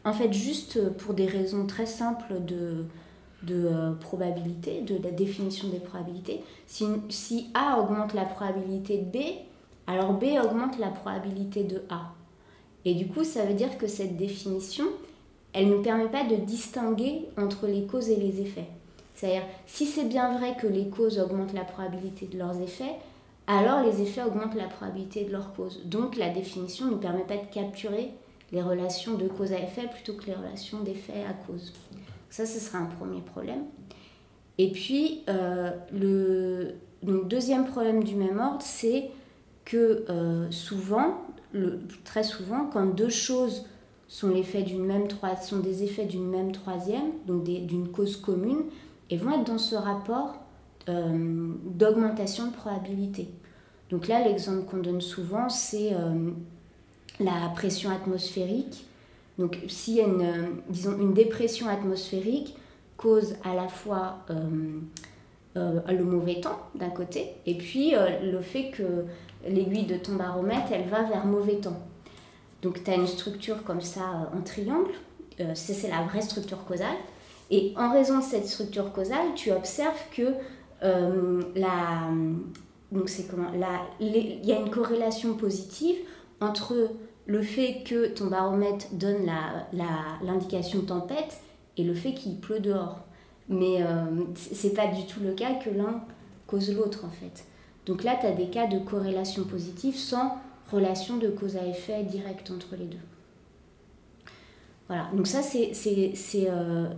en 0.04 0.12
fait, 0.12 0.34
juste 0.34 0.90
pour 0.98 1.14
des 1.14 1.26
raisons 1.26 1.66
très 1.66 1.86
simples 1.86 2.44
de, 2.44 2.84
de 3.42 3.94
probabilité, 4.00 4.80
de 4.80 5.02
la 5.02 5.10
définition 5.10 5.68
des 5.68 5.78
probabilités, 5.78 6.42
si, 6.66 6.86
si 7.08 7.50
A 7.54 7.78
augmente 7.78 8.14
la 8.14 8.24
probabilité 8.24 8.98
de 8.98 9.04
B, 9.04 9.22
alors 9.86 10.12
B 10.14 10.24
augmente 10.42 10.78
la 10.78 10.88
probabilité 10.88 11.64
de 11.64 11.82
A. 11.88 12.12
Et 12.84 12.94
du 12.94 13.06
coup, 13.06 13.24
ça 13.24 13.44
veut 13.44 13.54
dire 13.54 13.78
que 13.78 13.86
cette 13.86 14.16
définition, 14.16 14.84
elle 15.52 15.70
ne 15.70 15.82
permet 15.82 16.08
pas 16.08 16.24
de 16.24 16.36
distinguer 16.36 17.28
entre 17.36 17.66
les 17.66 17.84
causes 17.84 18.10
et 18.10 18.16
les 18.16 18.40
effets. 18.40 18.68
C'est-à-dire, 19.14 19.42
si 19.66 19.86
c'est 19.86 20.04
bien 20.04 20.38
vrai 20.38 20.56
que 20.60 20.66
les 20.66 20.88
causes 20.88 21.18
augmentent 21.18 21.54
la 21.54 21.64
probabilité 21.64 22.26
de 22.26 22.38
leurs 22.38 22.60
effets, 22.60 22.94
alors 23.46 23.82
les 23.82 24.02
effets 24.02 24.22
augmentent 24.22 24.54
la 24.54 24.68
probabilité 24.68 25.24
de 25.24 25.32
leur 25.32 25.54
cause. 25.54 25.80
Donc 25.86 26.16
la 26.16 26.28
définition 26.28 26.86
ne 26.86 26.92
nous 26.92 26.98
permet 26.98 27.24
pas 27.24 27.36
de 27.36 27.52
capturer 27.52 28.10
les 28.52 28.62
relations 28.62 29.14
de 29.14 29.26
cause 29.26 29.52
à 29.52 29.58
effet 29.58 29.88
plutôt 29.88 30.14
que 30.14 30.26
les 30.26 30.34
relations 30.34 30.80
d'effet 30.80 31.24
à 31.28 31.32
cause. 31.32 31.72
Ça, 32.30 32.46
ce 32.46 32.58
sera 32.58 32.78
un 32.78 32.86
premier 32.86 33.20
problème. 33.20 33.64
Et 34.58 34.72
puis, 34.72 35.22
euh, 35.28 35.70
le 35.92 36.74
deuxième 37.24 37.66
problème 37.66 38.02
du 38.02 38.16
même 38.16 38.38
ordre, 38.38 38.60
c'est 38.60 39.10
que 39.64 40.04
euh, 40.08 40.50
souvent, 40.50 41.22
très 42.04 42.24
souvent, 42.24 42.66
quand 42.66 42.86
deux 42.86 43.08
choses 43.08 43.66
sont, 44.08 44.28
même, 44.28 45.08
sont 45.42 45.58
des 45.60 45.84
effets 45.84 46.06
d'une 46.06 46.28
même 46.28 46.52
troisième, 46.52 47.12
donc 47.26 47.44
d'une 47.44 47.88
cause 47.88 48.16
commune, 48.16 48.64
et 49.10 49.16
vont 49.16 49.40
être 49.40 49.44
dans 49.44 49.58
ce 49.58 49.76
rapport 49.76 50.36
euh, 50.88 51.52
d'augmentation 51.64 52.48
de 52.48 52.52
probabilité. 52.52 53.28
Donc 53.90 54.08
là, 54.08 54.22
l'exemple 54.22 54.64
qu'on 54.64 54.78
donne 54.78 55.00
souvent, 55.00 55.48
c'est 55.48 55.94
la 57.20 57.48
pression 57.54 57.90
atmosphérique. 57.90 58.84
Donc 59.38 59.58
s'il 59.68 59.94
y 59.94 60.00
a 60.00 60.04
une, 60.04 60.22
euh, 60.22 60.48
disons, 60.68 60.98
une 60.98 61.14
dépression 61.14 61.68
atmosphérique, 61.68 62.56
cause 62.96 63.36
à 63.44 63.54
la 63.54 63.68
fois 63.68 64.26
le 65.54 66.04
mauvais 66.04 66.40
temps 66.40 66.58
d'un 66.74 66.90
côté, 66.90 67.28
et 67.46 67.56
puis 67.56 67.94
le 68.22 68.40
fait 68.40 68.70
que 68.70 69.04
l'aiguille 69.46 69.86
de 69.86 69.96
ton 69.96 70.14
baromètre, 70.14 70.72
elle 70.72 70.88
va 70.88 71.04
vers 71.04 71.24
mauvais 71.24 71.56
temps. 71.56 71.80
Donc 72.60 72.82
tu 72.82 72.90
as 72.90 72.96
une 72.96 73.06
structure 73.06 73.62
comme 73.62 73.80
ça 73.80 74.30
en 74.36 74.40
triangle, 74.42 74.90
c'est 75.54 75.88
la 75.88 76.02
vraie 76.02 76.22
structure 76.22 76.64
causale. 76.64 76.96
Et 77.50 77.72
en 77.76 77.92
raison 77.92 78.18
de 78.18 78.24
cette 78.24 78.46
structure 78.46 78.92
causale, 78.92 79.34
tu 79.34 79.52
observes 79.52 80.02
que 80.14 80.34
euh, 80.82 81.42
il 84.00 84.46
y 84.46 84.52
a 84.52 84.60
une 84.60 84.70
corrélation 84.70 85.34
positive 85.34 85.96
entre 86.40 86.90
le 87.28 87.42
fait 87.42 87.82
que 87.84 88.08
ton 88.08 88.26
baromètre 88.26 88.86
donne 88.92 89.30
l'indication 90.22 90.80
tempête 90.80 91.40
et 91.76 91.84
le 91.84 91.94
fait 91.94 92.14
qu'il 92.14 92.40
pleut 92.40 92.58
dehors. 92.58 93.00
Mais 93.50 93.82
euh, 93.82 94.04
c'est 94.34 94.74
pas 94.74 94.88
du 94.88 95.06
tout 95.06 95.20
le 95.20 95.32
cas 95.32 95.54
que 95.54 95.70
l'un 95.70 96.02
cause 96.46 96.74
l'autre 96.74 97.04
en 97.04 97.10
fait. 97.10 97.44
Donc 97.86 98.02
là, 98.02 98.16
tu 98.18 98.26
as 98.26 98.32
des 98.32 98.48
cas 98.48 98.66
de 98.66 98.78
corrélation 98.78 99.44
positive 99.44 99.96
sans 99.96 100.38
relation 100.72 101.18
de 101.18 101.28
cause 101.28 101.56
à 101.56 101.66
effet 101.66 102.02
direct 102.02 102.50
entre 102.50 102.76
les 102.76 102.86
deux. 102.86 102.98
Voilà, 104.86 105.10
donc 105.14 105.26
ça, 105.26 105.42
c'est, 105.42 105.72
euh, 106.48 106.88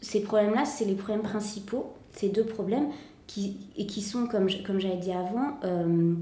ces 0.00 0.20
problèmes-là, 0.20 0.64
c'est 0.64 0.84
les 0.84 0.94
problèmes 0.94 1.22
principaux, 1.22 1.94
ces 2.12 2.28
deux 2.28 2.44
problèmes, 2.44 2.88
qui, 3.28 3.56
et 3.76 3.86
qui 3.86 4.02
sont, 4.02 4.26
comme, 4.26 4.48
comme 4.64 4.80
j'avais 4.80 4.96
dit 4.96 5.12
avant, 5.12 5.58
euh, 5.64 6.14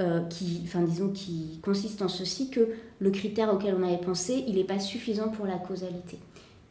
euh, 0.00 0.20
qui, 0.24 0.60
enfin, 0.64 0.82
disons, 0.82 1.10
qui 1.10 1.60
consistent 1.62 2.02
en 2.02 2.08
ceci 2.08 2.50
que 2.50 2.68
le 2.98 3.10
critère 3.10 3.52
auquel 3.52 3.74
on 3.78 3.82
avait 3.82 3.98
pensé, 3.98 4.44
il 4.46 4.56
n'est 4.56 4.64
pas 4.64 4.78
suffisant 4.78 5.28
pour 5.28 5.46
la 5.46 5.56
causalité. 5.56 6.18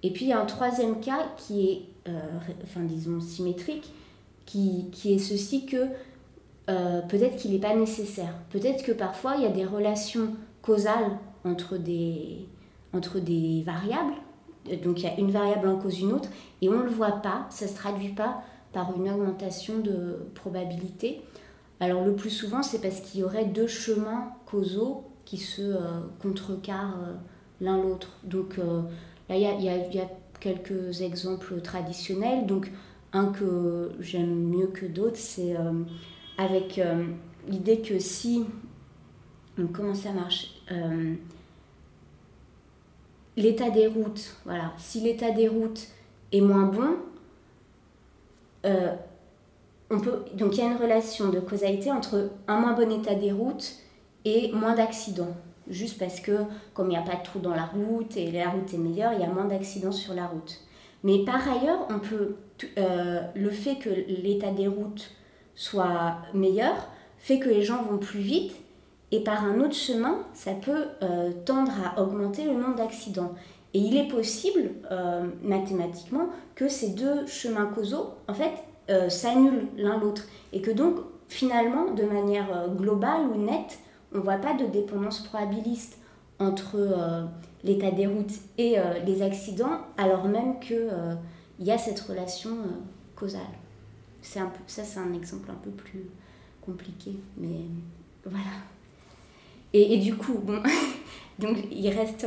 Et 0.03 0.11
puis 0.11 0.25
il 0.25 0.27
y 0.29 0.33
a 0.33 0.39
un 0.39 0.45
troisième 0.45 0.99
cas 0.99 1.31
qui 1.37 1.69
est, 1.69 1.81
euh, 2.07 2.19
enfin, 2.63 2.81
disons, 2.81 3.19
symétrique, 3.19 3.91
qui, 4.45 4.85
qui 4.91 5.13
est 5.13 5.19
ceci 5.19 5.65
que 5.65 5.87
peut-être 6.67 7.35
qu'il 7.35 7.51
n'est 7.51 7.59
pas 7.59 7.75
nécessaire. 7.75 8.33
Peut-être 8.49 8.83
que 8.83 8.91
parfois 8.91 9.35
il 9.37 9.43
y 9.43 9.45
a 9.45 9.51
des 9.51 9.65
relations 9.65 10.29
causales 10.63 11.11
entre 11.43 11.77
des, 11.77 12.47
entre 12.91 13.19
des 13.19 13.61
variables, 13.63 14.15
donc 14.83 15.01
il 15.01 15.03
y 15.03 15.07
a 15.07 15.19
une 15.19 15.31
variable 15.31 15.67
en 15.67 15.77
cause 15.77 15.99
une 15.99 16.13
autre, 16.13 16.29
et 16.61 16.69
on 16.69 16.79
ne 16.79 16.83
le 16.83 16.89
voit 16.89 17.21
pas, 17.21 17.45
ça 17.49 17.65
ne 17.65 17.69
se 17.69 17.75
traduit 17.75 18.13
pas 18.13 18.43
par 18.73 18.95
une 18.95 19.09
augmentation 19.09 19.79
de 19.79 20.19
probabilité. 20.33 21.21
Alors 21.79 22.05
le 22.05 22.15
plus 22.15 22.29
souvent, 22.29 22.63
c'est 22.63 22.81
parce 22.81 23.01
qu'il 23.01 23.21
y 23.21 23.23
aurait 23.23 23.45
deux 23.45 23.67
chemins 23.67 24.31
causaux 24.45 25.03
qui 25.25 25.37
se 25.37 25.61
euh, 25.61 25.79
contrecarrent 26.21 26.99
euh, 27.03 27.13
l'un 27.59 27.81
l'autre. 27.81 28.11
Donc 28.23 28.59
euh, 28.59 28.81
là, 29.27 29.35
il 29.35 29.63
y 29.63 29.99
a, 29.99 30.07
quelques 30.39 31.01
exemples 31.01 31.59
traditionnels. 31.61 32.45
Donc 32.45 32.71
un 33.13 33.25
que 33.27 33.91
j'aime 33.99 34.49
mieux 34.49 34.67
que 34.67 34.85
d'autres, 34.85 35.17
c'est 35.17 35.55
avec 36.37 36.79
l'idée 37.47 37.81
que 37.81 37.97
si... 37.97 38.45
comment 39.73 39.95
ça 39.95 40.11
marche 40.11 40.61
L'état 43.37 43.69
des 43.71 43.87
routes, 43.87 44.35
voilà. 44.43 44.73
Si 44.77 44.99
l'état 44.99 45.31
des 45.31 45.47
routes 45.47 45.87
est 46.31 46.41
moins 46.41 46.65
bon, 46.65 46.97
donc 49.89 50.57
il 50.57 50.57
y 50.57 50.61
a 50.61 50.65
une 50.65 50.77
relation 50.77 51.29
de 51.29 51.39
causalité 51.39 51.91
entre 51.91 52.31
un 52.47 52.59
moins 52.59 52.73
bon 52.73 52.91
état 52.91 53.15
des 53.15 53.31
routes 53.31 53.75
et 54.25 54.51
moins 54.51 54.75
d'accidents. 54.75 55.35
Juste 55.67 55.97
parce 55.97 56.19
que 56.19 56.43
comme 56.73 56.87
il 56.87 56.89
n'y 56.91 56.97
a 56.97 57.01
pas 57.01 57.15
de 57.15 57.23
trou 57.23 57.39
dans 57.39 57.55
la 57.55 57.65
route 57.65 58.15
et 58.17 58.31
la 58.31 58.49
route 58.49 58.73
est 58.73 58.77
meilleure, 58.77 59.13
il 59.13 59.19
y 59.19 59.23
a 59.23 59.29
moins 59.29 59.45
d'accidents 59.45 59.91
sur 59.91 60.13
la 60.13 60.27
route. 60.27 60.59
Mais 61.03 61.23
par 61.23 61.47
ailleurs, 61.47 61.87
on 61.89 61.99
peut, 61.99 62.35
euh, 62.77 63.21
le 63.35 63.49
fait 63.49 63.75
que 63.75 63.89
l'état 63.89 64.51
des 64.51 64.67
routes 64.67 65.11
soit 65.55 66.17
meilleur 66.33 66.75
fait 67.17 67.39
que 67.39 67.49
les 67.49 67.63
gens 67.63 67.83
vont 67.83 67.97
plus 67.97 68.19
vite 68.19 68.53
et 69.11 69.21
par 69.21 69.43
un 69.45 69.59
autre 69.59 69.75
chemin, 69.75 70.19
ça 70.33 70.51
peut 70.53 70.85
euh, 71.03 71.31
tendre 71.45 71.71
à 71.85 72.01
augmenter 72.01 72.43
le 72.43 72.53
nombre 72.53 72.75
d'accidents. 72.75 73.33
Et 73.73 73.79
il 73.79 73.97
est 73.97 74.07
possible, 74.07 74.71
euh, 74.91 75.27
mathématiquement, 75.43 76.29
que 76.55 76.67
ces 76.67 76.89
deux 76.89 77.25
chemins 77.27 77.65
causaux, 77.65 78.13
en 78.27 78.33
fait, 78.33 78.51
euh, 78.89 79.09
s'annulent 79.09 79.67
l'un 79.77 79.99
l'autre. 79.99 80.23
Et 80.53 80.61
que 80.61 80.71
donc, 80.71 80.97
finalement, 81.27 81.91
de 81.93 82.03
manière 82.03 82.55
euh, 82.55 82.67
globale 82.67 83.27
ou 83.27 83.37
nette, 83.37 83.79
on 84.13 84.17
ne 84.17 84.23
voit 84.23 84.37
pas 84.37 84.53
de 84.53 84.65
dépendance 84.65 85.21
probabiliste 85.21 85.97
entre 86.39 87.27
l'état 87.63 87.91
des 87.91 88.07
routes 88.07 88.33
et 88.57 88.75
les 89.05 89.21
accidents, 89.21 89.79
alors 89.97 90.25
même 90.25 90.59
qu'il 90.59 90.89
y 91.59 91.71
a 91.71 91.77
cette 91.77 91.99
relation 92.01 92.51
causale. 93.15 93.41
C'est 94.21 94.39
un 94.39 94.47
peu, 94.47 94.59
ça, 94.67 94.83
c'est 94.83 94.99
un 94.99 95.13
exemple 95.13 95.49
un 95.49 95.55
peu 95.55 95.71
plus 95.71 96.05
compliqué, 96.61 97.11
mais 97.37 97.61
voilà. 98.25 98.51
Et, 99.73 99.97
du 99.97 100.15
coup, 100.15 100.39
bon, 100.43 100.61
donc 101.39 101.57
il 101.71 101.89
reste 101.89 102.25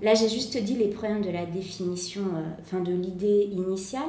Là, 0.00 0.14
j'ai 0.14 0.28
juste 0.28 0.56
dit 0.62 0.76
les 0.76 0.88
problèmes 0.88 1.22
de 1.22 1.30
la 1.30 1.44
définition, 1.44 2.22
euh, 2.22 2.42
enfin 2.60 2.80
de 2.80 2.92
l'idée 2.92 3.48
initiale. 3.50 4.08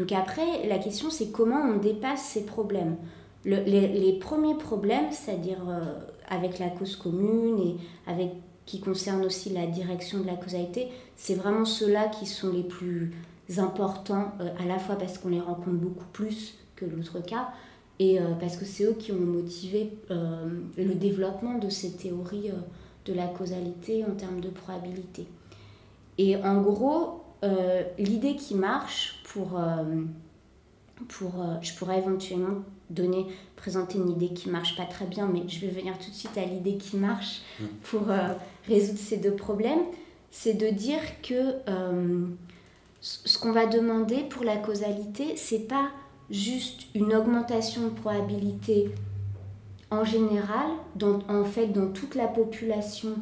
Donc 0.00 0.12
après, 0.12 0.66
la 0.66 0.78
question, 0.78 1.10
c'est 1.10 1.30
comment 1.30 1.60
on 1.60 1.76
dépasse 1.76 2.22
ces 2.22 2.46
problèmes. 2.46 2.96
les, 3.44 4.18
premiers 4.18 4.54
problèmes, 4.54 5.12
c'est-à-dire 5.12 5.58
euh, 5.68 5.92
avec 6.26 6.58
la 6.58 6.70
cause 6.70 6.96
commune 6.96 7.58
et 7.60 7.76
avec 8.10 8.30
qui 8.64 8.80
concerne 8.80 9.22
aussi 9.26 9.50
la 9.50 9.66
direction 9.66 10.20
de 10.20 10.26
la 10.26 10.36
causalité, 10.36 10.88
c'est 11.16 11.34
vraiment 11.34 11.66
ceux-là 11.66 12.08
qui 12.08 12.24
sont 12.24 12.50
les 12.50 12.62
plus 12.62 13.12
importants, 13.58 14.32
euh, 14.40 14.48
à 14.58 14.64
la 14.64 14.78
fois 14.78 14.96
parce 14.96 15.18
qu'on 15.18 15.28
les 15.28 15.40
rencontre 15.40 15.76
beaucoup 15.76 16.08
plus 16.14 16.54
que 16.76 16.86
l'autre 16.86 17.20
cas, 17.20 17.50
et 17.98 18.18
parce 18.40 18.56
que 18.56 18.64
c'est 18.64 18.84
eux 18.84 18.96
qui 18.98 19.12
ont 19.12 19.20
motivé 19.20 19.92
le 20.08 20.94
développement 20.94 21.58
de 21.58 21.68
ces 21.68 21.92
théories 21.92 22.50
de 23.04 23.12
la 23.12 23.26
causalité 23.26 24.06
en 24.06 24.14
termes 24.14 24.40
de 24.40 24.48
probabilité. 24.48 25.26
Et 26.16 26.36
en 26.36 26.62
gros, 26.62 27.20
euh, 27.42 27.82
l'idée 27.98 28.36
qui 28.36 28.54
marche 28.54 29.19
pour... 29.32 29.58
Euh, 29.58 30.04
pour 31.08 31.40
euh, 31.40 31.54
je 31.62 31.74
pourrais 31.76 31.96
éventuellement 31.96 32.62
donner, 32.90 33.26
présenter 33.56 33.96
une 33.96 34.10
idée 34.10 34.34
qui 34.34 34.50
marche 34.50 34.76
pas 34.76 34.84
très 34.84 35.06
bien, 35.06 35.26
mais 35.26 35.48
je 35.48 35.60
vais 35.60 35.68
venir 35.68 35.98
tout 35.98 36.10
de 36.10 36.14
suite 36.14 36.36
à 36.36 36.44
l'idée 36.44 36.76
qui 36.76 36.98
marche 36.98 37.40
mm. 37.58 37.64
pour 37.84 38.02
résoudre 38.68 38.98
ces 38.98 39.16
deux 39.16 39.34
problèmes. 39.34 39.80
C'est 40.30 40.52
de 40.52 40.68
dire 40.68 41.00
que 41.22 41.54
ce 43.00 43.38
qu'on 43.38 43.52
va 43.52 43.64
demander 43.64 44.24
pour 44.28 44.44
la 44.44 44.58
causalité, 44.58 45.36
c'est 45.36 45.66
pas 45.66 45.88
juste 46.28 46.82
une 46.94 47.14
augmentation 47.14 47.84
de 47.84 47.90
probabilité 47.90 48.90
en 49.90 50.04
général, 50.04 50.68
en 51.28 51.44
fait, 51.44 51.66
dans 51.68 51.88
toute 51.88 52.14
la 52.14 52.28
population 52.28 53.14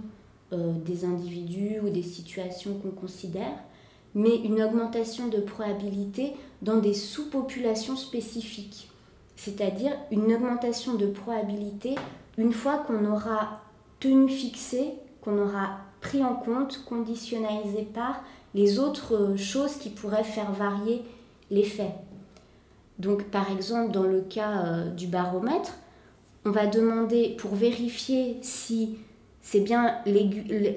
euh, 0.52 0.72
des 0.84 1.04
individus 1.04 1.80
ou 1.82 1.88
des 1.88 2.02
situations 2.02 2.74
qu'on 2.74 2.90
considère, 2.90 3.56
mais 4.14 4.36
une 4.36 4.62
augmentation 4.62 5.28
de 5.28 5.38
probabilité 5.38 6.34
dans 6.62 6.78
des 6.78 6.94
sous-populations 6.94 7.96
spécifiques. 7.96 8.90
C'est-à-dire 9.36 9.92
une 10.10 10.32
augmentation 10.32 10.94
de 10.94 11.06
probabilité 11.06 11.94
une 12.36 12.52
fois 12.52 12.78
qu'on 12.78 13.04
aura 13.04 13.60
tenu 14.00 14.28
fixé, 14.28 14.94
qu'on 15.20 15.38
aura 15.38 15.78
pris 16.00 16.24
en 16.24 16.34
compte, 16.34 16.84
conditionnalisé 16.84 17.82
par 17.82 18.22
les 18.54 18.78
autres 18.78 19.36
choses 19.36 19.76
qui 19.76 19.90
pourraient 19.90 20.24
faire 20.24 20.52
varier 20.52 21.02
l'effet. 21.50 21.92
Donc 22.98 23.24
par 23.24 23.50
exemple 23.50 23.92
dans 23.92 24.04
le 24.04 24.20
cas 24.20 24.64
euh, 24.64 24.90
du 24.90 25.06
baromètre, 25.06 25.74
on 26.44 26.50
va 26.50 26.66
demander 26.66 27.36
pour 27.38 27.54
vérifier 27.54 28.38
si 28.42 28.98
c'est 29.50 29.60
bien 29.60 29.94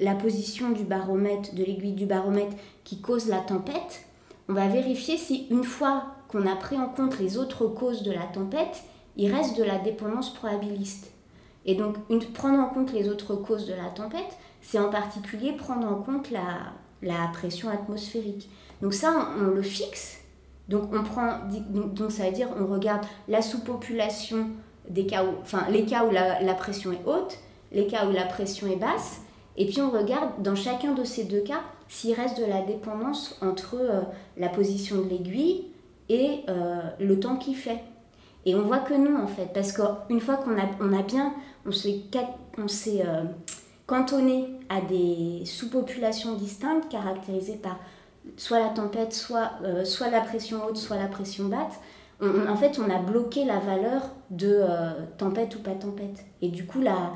la 0.00 0.14
position 0.14 0.70
du 0.70 0.84
baromètre, 0.84 1.54
de 1.54 1.62
l'aiguille 1.62 1.92
du 1.92 2.06
baromètre 2.06 2.56
qui 2.84 3.02
cause 3.02 3.28
la 3.28 3.40
tempête, 3.40 4.06
on 4.48 4.54
va 4.54 4.66
vérifier 4.66 5.18
si 5.18 5.46
une 5.50 5.64
fois 5.64 6.04
qu'on 6.28 6.46
a 6.46 6.56
pris 6.56 6.78
en 6.78 6.88
compte 6.88 7.18
les 7.18 7.36
autres 7.36 7.66
causes 7.66 8.02
de 8.02 8.10
la 8.10 8.22
tempête, 8.22 8.82
il 9.18 9.30
reste 9.30 9.58
de 9.58 9.62
la 9.62 9.76
dépendance 9.76 10.32
probabiliste. 10.32 11.12
Et 11.66 11.74
donc, 11.74 11.96
une, 12.08 12.20
prendre 12.20 12.60
en 12.60 12.68
compte 12.68 12.94
les 12.94 13.10
autres 13.10 13.34
causes 13.34 13.66
de 13.66 13.74
la 13.74 13.90
tempête, 13.90 14.38
c'est 14.62 14.78
en 14.78 14.88
particulier 14.88 15.52
prendre 15.52 15.86
en 15.86 15.96
compte 15.96 16.30
la, 16.30 16.72
la 17.02 17.28
pression 17.34 17.68
atmosphérique. 17.68 18.48
Donc 18.80 18.94
ça, 18.94 19.34
on, 19.38 19.48
le 19.48 19.60
fixe. 19.60 20.20
Donc, 20.70 20.84
on 20.94 21.02
prend, 21.02 21.40
donc 21.74 22.10
ça 22.10 22.24
veut 22.24 22.32
dire 22.32 22.48
on 22.58 22.66
regarde 22.68 23.04
la 23.28 23.42
sous-population 23.42 24.46
des 24.88 25.04
cas 25.04 25.26
où, 25.26 25.34
enfin, 25.42 25.66
les 25.68 25.84
cas 25.84 26.06
où 26.06 26.10
la, 26.10 26.40
la 26.40 26.54
pression 26.54 26.92
est 26.92 27.02
haute, 27.04 27.38
les 27.72 27.86
cas 27.86 28.06
où 28.06 28.12
la 28.12 28.24
pression 28.24 28.66
est 28.66 28.76
basse, 28.76 29.22
et 29.56 29.66
puis 29.66 29.80
on 29.80 29.90
regarde 29.90 30.42
dans 30.42 30.54
chacun 30.54 30.92
de 30.92 31.04
ces 31.04 31.24
deux 31.24 31.40
cas 31.40 31.60
s'il 31.88 32.14
reste 32.14 32.40
de 32.40 32.46
la 32.46 32.62
dépendance 32.62 33.38
entre 33.42 33.76
euh, 33.78 34.00
la 34.38 34.48
position 34.48 35.02
de 35.02 35.10
l'aiguille 35.10 35.66
et 36.08 36.40
euh, 36.48 36.80
le 36.98 37.20
temps 37.20 37.36
qu'il 37.36 37.54
fait. 37.54 37.80
Et 38.46 38.54
on 38.54 38.62
voit 38.62 38.78
que 38.78 38.94
non 38.94 39.22
en 39.22 39.26
fait, 39.26 39.50
parce 39.52 39.72
qu'une 39.72 40.20
fois 40.20 40.36
qu'on 40.36 40.58
a, 40.58 40.64
on 40.80 40.98
a 40.98 41.02
bien, 41.02 41.34
on 41.66 41.72
s'est, 41.72 42.02
euh, 43.04 43.24
cantonné 43.86 44.48
à 44.68 44.80
des 44.80 45.42
sous-populations 45.44 46.34
distinctes 46.34 46.90
caractérisées 46.90 47.56
par 47.56 47.78
soit 48.36 48.60
la 48.60 48.68
tempête, 48.68 49.12
soit, 49.12 49.50
soit 49.84 50.08
la 50.08 50.20
pression 50.20 50.64
haute, 50.64 50.76
soit 50.76 50.96
la 50.96 51.08
pression 51.08 51.46
basse, 51.46 51.80
en 52.22 52.56
fait 52.56 52.78
on 52.78 52.88
a 52.88 52.98
bloqué 52.98 53.44
la 53.44 53.58
valeur 53.58 54.02
de 54.30 54.62
tempête 55.18 55.56
ou 55.56 55.58
pas 55.58 55.72
tempête. 55.72 56.24
Et 56.40 56.48
du 56.48 56.64
coup, 56.64 56.80
la, 56.80 57.12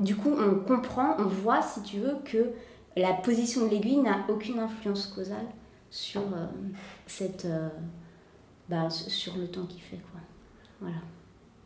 du 0.00 0.16
coup, 0.16 0.34
on 0.38 0.56
comprend, 0.56 1.16
on 1.18 1.24
voit, 1.24 1.62
si 1.62 1.82
tu 1.82 1.98
veux, 1.98 2.16
que 2.24 2.52
la 2.96 3.14
position 3.14 3.64
de 3.66 3.70
l'aiguille 3.70 3.98
n'a 3.98 4.24
aucune 4.28 4.58
influence 4.58 5.06
causale 5.06 5.46
sur, 5.90 6.20
euh, 6.20 6.46
cette, 7.06 7.44
euh, 7.44 7.68
bah, 8.68 8.90
sur 8.90 9.36
le 9.36 9.48
temps 9.48 9.66
qu'il 9.66 9.80
fait. 9.80 9.98
Quoi. 10.10 10.20
Voilà. 10.80 10.96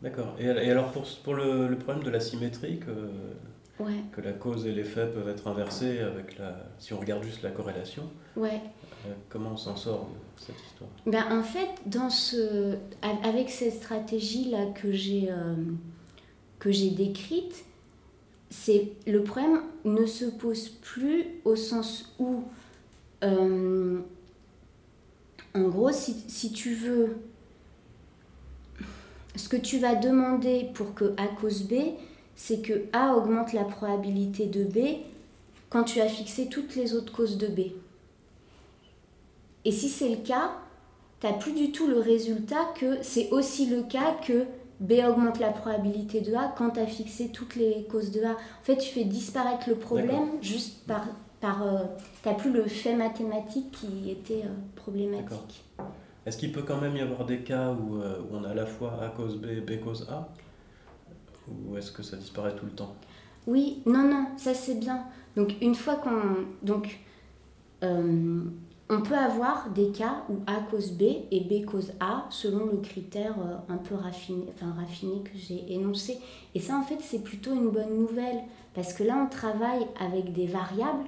D'accord. 0.03 0.35
Et, 0.39 0.49
alors 0.49 0.91
pour, 0.93 1.05
pour 1.25 1.35
le, 1.35 1.77
problème 1.77 2.05
de 2.05 2.11
la 2.11 2.21
symétrie, 2.21 2.79
que, 2.79 3.85
que 4.13 4.21
la 4.21 4.33
cause 4.33 4.67
et 4.67 4.73
l'effet 4.73 5.07
peuvent 5.07 5.29
être 5.29 5.49
inversés 5.49 6.01
avec 6.01 6.39
la, 6.39 6.57
si 6.79 6.93
on 6.93 7.01
regarde 7.01 7.23
juste 7.23 7.43
la 7.43 7.51
corrélation, 7.51 8.05
ouais. 8.37 8.61
Euh, 9.07 9.13
comment 9.29 9.51
on 9.53 9.57
s'en 9.57 9.75
sort 9.75 10.09
de 10.37 10.41
cette 10.41 10.61
histoire? 10.61 10.91
Ben, 11.07 11.25
En 11.37 11.43
fait, 11.43 11.69
dans 11.87 12.11
ce, 12.11 12.77
avec 13.25 13.51
cette 13.51 13.75
stratégie-là 13.75 14.67
que 14.75 14.93
j'ai 14.93 15.29
que 16.61 16.71
j'ai 16.71 16.91
décrite, 16.91 17.65
c'est 18.53 18.93
le 19.07 19.25
problème 19.25 19.63
ne 19.87 20.05
se 20.05 20.27
pose 20.27 20.69
plus 20.69 21.25
au 21.47 21.57
sens 21.57 22.15
où, 22.19 22.43
euh, 23.25 23.99
en 25.55 25.63
gros, 25.63 25.91
si, 25.91 26.53
tu 26.53 26.75
veux, 26.75 27.17
ce 29.37 29.49
que 29.49 29.57
tu 29.57 29.79
vas 29.79 29.95
demander 29.95 30.69
pour 30.75 30.95
que 30.95 31.15
A 31.17 31.29
cause 31.29 31.63
B, 31.63 31.95
c'est 32.37 32.61
que 32.61 32.85
A 32.93 33.17
augmente 33.17 33.55
la 33.55 33.65
probabilité 33.65 34.47
de 34.47 34.65
B 34.65 34.99
quand 35.71 35.85
tu 35.85 36.03
as 36.03 36.09
fixé 36.09 36.49
toutes 36.49 36.77
les 36.77 36.95
autres 36.95 37.13
causes 37.13 37.39
de 37.39 37.47
B. 37.47 37.61
Et 39.65 39.73
si 39.73 39.89
c'est 39.89 40.11
le 40.11 40.17
cas, 40.17 40.53
tu 41.21 41.27
n'as 41.27 41.33
plus 41.33 41.53
du 41.53 41.73
tout 41.73 41.87
le 41.87 42.01
résultat 42.01 42.67
que 42.79 43.03
c'est 43.03 43.31
aussi 43.31 43.65
le 43.65 43.83
cas 43.83 44.15
que 44.27 44.45
B 44.83 44.95
augmente 45.09 45.39
la 45.39 45.51
probabilité 45.51 46.21
de 46.21 46.35
A 46.35 46.53
quand 46.57 46.71
tu 46.71 46.81
as 46.81 46.87
fixé 46.87 47.29
toutes 47.29 47.55
les 47.55 47.85
causes 47.85 48.11
de 48.11 48.23
A. 48.25 48.33
En 48.33 48.65
fait, 48.65 48.77
tu 48.77 48.93
fais 48.93 49.05
disparaître 49.05 49.69
le 49.69 49.77
problème 49.77 50.43
juste 50.43 50.87
par... 50.87 51.07
par 51.41 51.63
euh, 51.63 51.85
tu 52.23 52.29
n'as 52.29 52.35
plus 52.35 52.53
le 52.53 52.65
fait 52.65 52.95
mathématique 52.95 53.71
qui 53.71 54.11
était 54.11 54.43
euh, 54.45 54.53
problématique. 54.75 55.65
Est-ce 56.27 56.37
qu'il 56.37 56.53
peut 56.53 56.63
quand 56.63 56.81
même 56.81 56.97
y 56.97 57.01
avoir 57.01 57.25
des 57.25 57.41
cas 57.41 57.71
où, 57.73 57.97
euh, 57.97 58.21
où, 58.21 58.37
on 58.37 58.45
a 58.45 58.51
à 58.51 58.55
la 58.55 58.67
fois 58.67 58.99
A 59.03 59.09
cause 59.09 59.37
B, 59.37 59.65
B 59.65 59.81
cause 59.83 60.07
A? 60.11 60.29
Ou 61.49 61.77
est-ce 61.77 61.93
que 61.93 62.03
ça 62.03 62.17
disparaît 62.17 62.55
tout 62.55 62.67
le 62.67 62.73
temps? 62.73 62.95
Oui, 63.47 63.83
non, 63.87 64.09
non, 64.09 64.27
ça 64.37 64.53
c'est 64.53 64.79
bien. 64.79 65.05
Donc 65.37 65.55
une 65.61 65.75
fois 65.75 65.97
qu'on... 65.97 66.47
Donc, 66.63 66.99
on 68.93 69.01
peut 69.01 69.17
avoir 69.17 69.71
des 69.71 69.91
cas 69.91 70.23
où 70.29 70.35
A 70.47 70.61
cause 70.71 70.93
B 70.93 71.03
et 71.31 71.41
B 71.41 71.65
cause 71.65 71.93
A 72.01 72.27
selon 72.31 72.67
le 72.67 72.79
critère 72.79 73.35
euh, 73.39 73.73
un 73.73 73.79
peu 73.79 73.95
raffiné, 73.95 74.45
que 75.25 75.31
j'ai 75.35 75.73
énoncé. 75.73 76.19
Et 76.55 76.61
ça, 76.61 76.77
en 76.77 76.83
fait, 76.83 76.99
c'est 77.01 77.23
plutôt 77.23 77.55
une 77.55 77.71
bonne 77.71 77.99
nouvelle 77.99 78.43
parce 78.75 78.93
que 78.93 79.03
là, 79.03 79.17
on 79.25 79.31
travaille 79.31 79.87
avec 79.99 80.33
des 80.33 80.47
variables, 80.47 81.07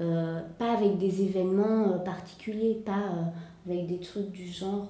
euh, 0.00 0.40
pas 0.58 0.72
avec 0.76 0.98
des 0.98 1.22
événements 1.22 1.92
euh, 1.92 1.98
particuliers, 1.98 2.80
pas 2.84 3.32
avec 3.66 3.86
des 3.86 3.98
trucs 3.98 4.30
du 4.30 4.46
genre, 4.46 4.88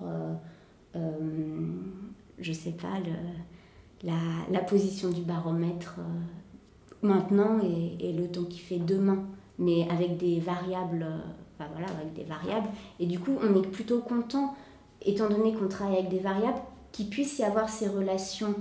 je 2.38 2.52
sais 2.52 2.72
pas, 2.72 3.00
la, 4.02 4.60
position 4.60 5.10
du 5.10 5.22
baromètre 5.22 5.96
maintenant 7.02 7.58
et, 7.62 7.96
et, 8.08 8.12
le 8.12 8.28
temps 8.28 8.44
qui 8.44 8.58
fait 8.58 8.78
demain, 8.78 9.24
mais 9.58 9.88
avec 9.90 10.18
des 10.18 10.38
variables 10.40 11.06
voilà, 11.72 11.88
avec 11.92 12.14
des 12.14 12.24
variables. 12.24 12.68
Et 13.00 13.06
du 13.06 13.18
coup, 13.18 13.36
on 13.42 13.54
est 13.56 13.66
plutôt 13.66 14.00
content, 14.00 14.54
étant 15.02 15.28
donné 15.28 15.54
qu'on 15.54 15.68
travaille 15.68 15.98
avec 15.98 16.10
des 16.10 16.20
variables, 16.20 16.60
qu'il 16.92 17.08
puisse 17.08 17.38
y 17.38 17.44
avoir 17.44 17.68
ces 17.68 17.88
relations, 17.88 18.54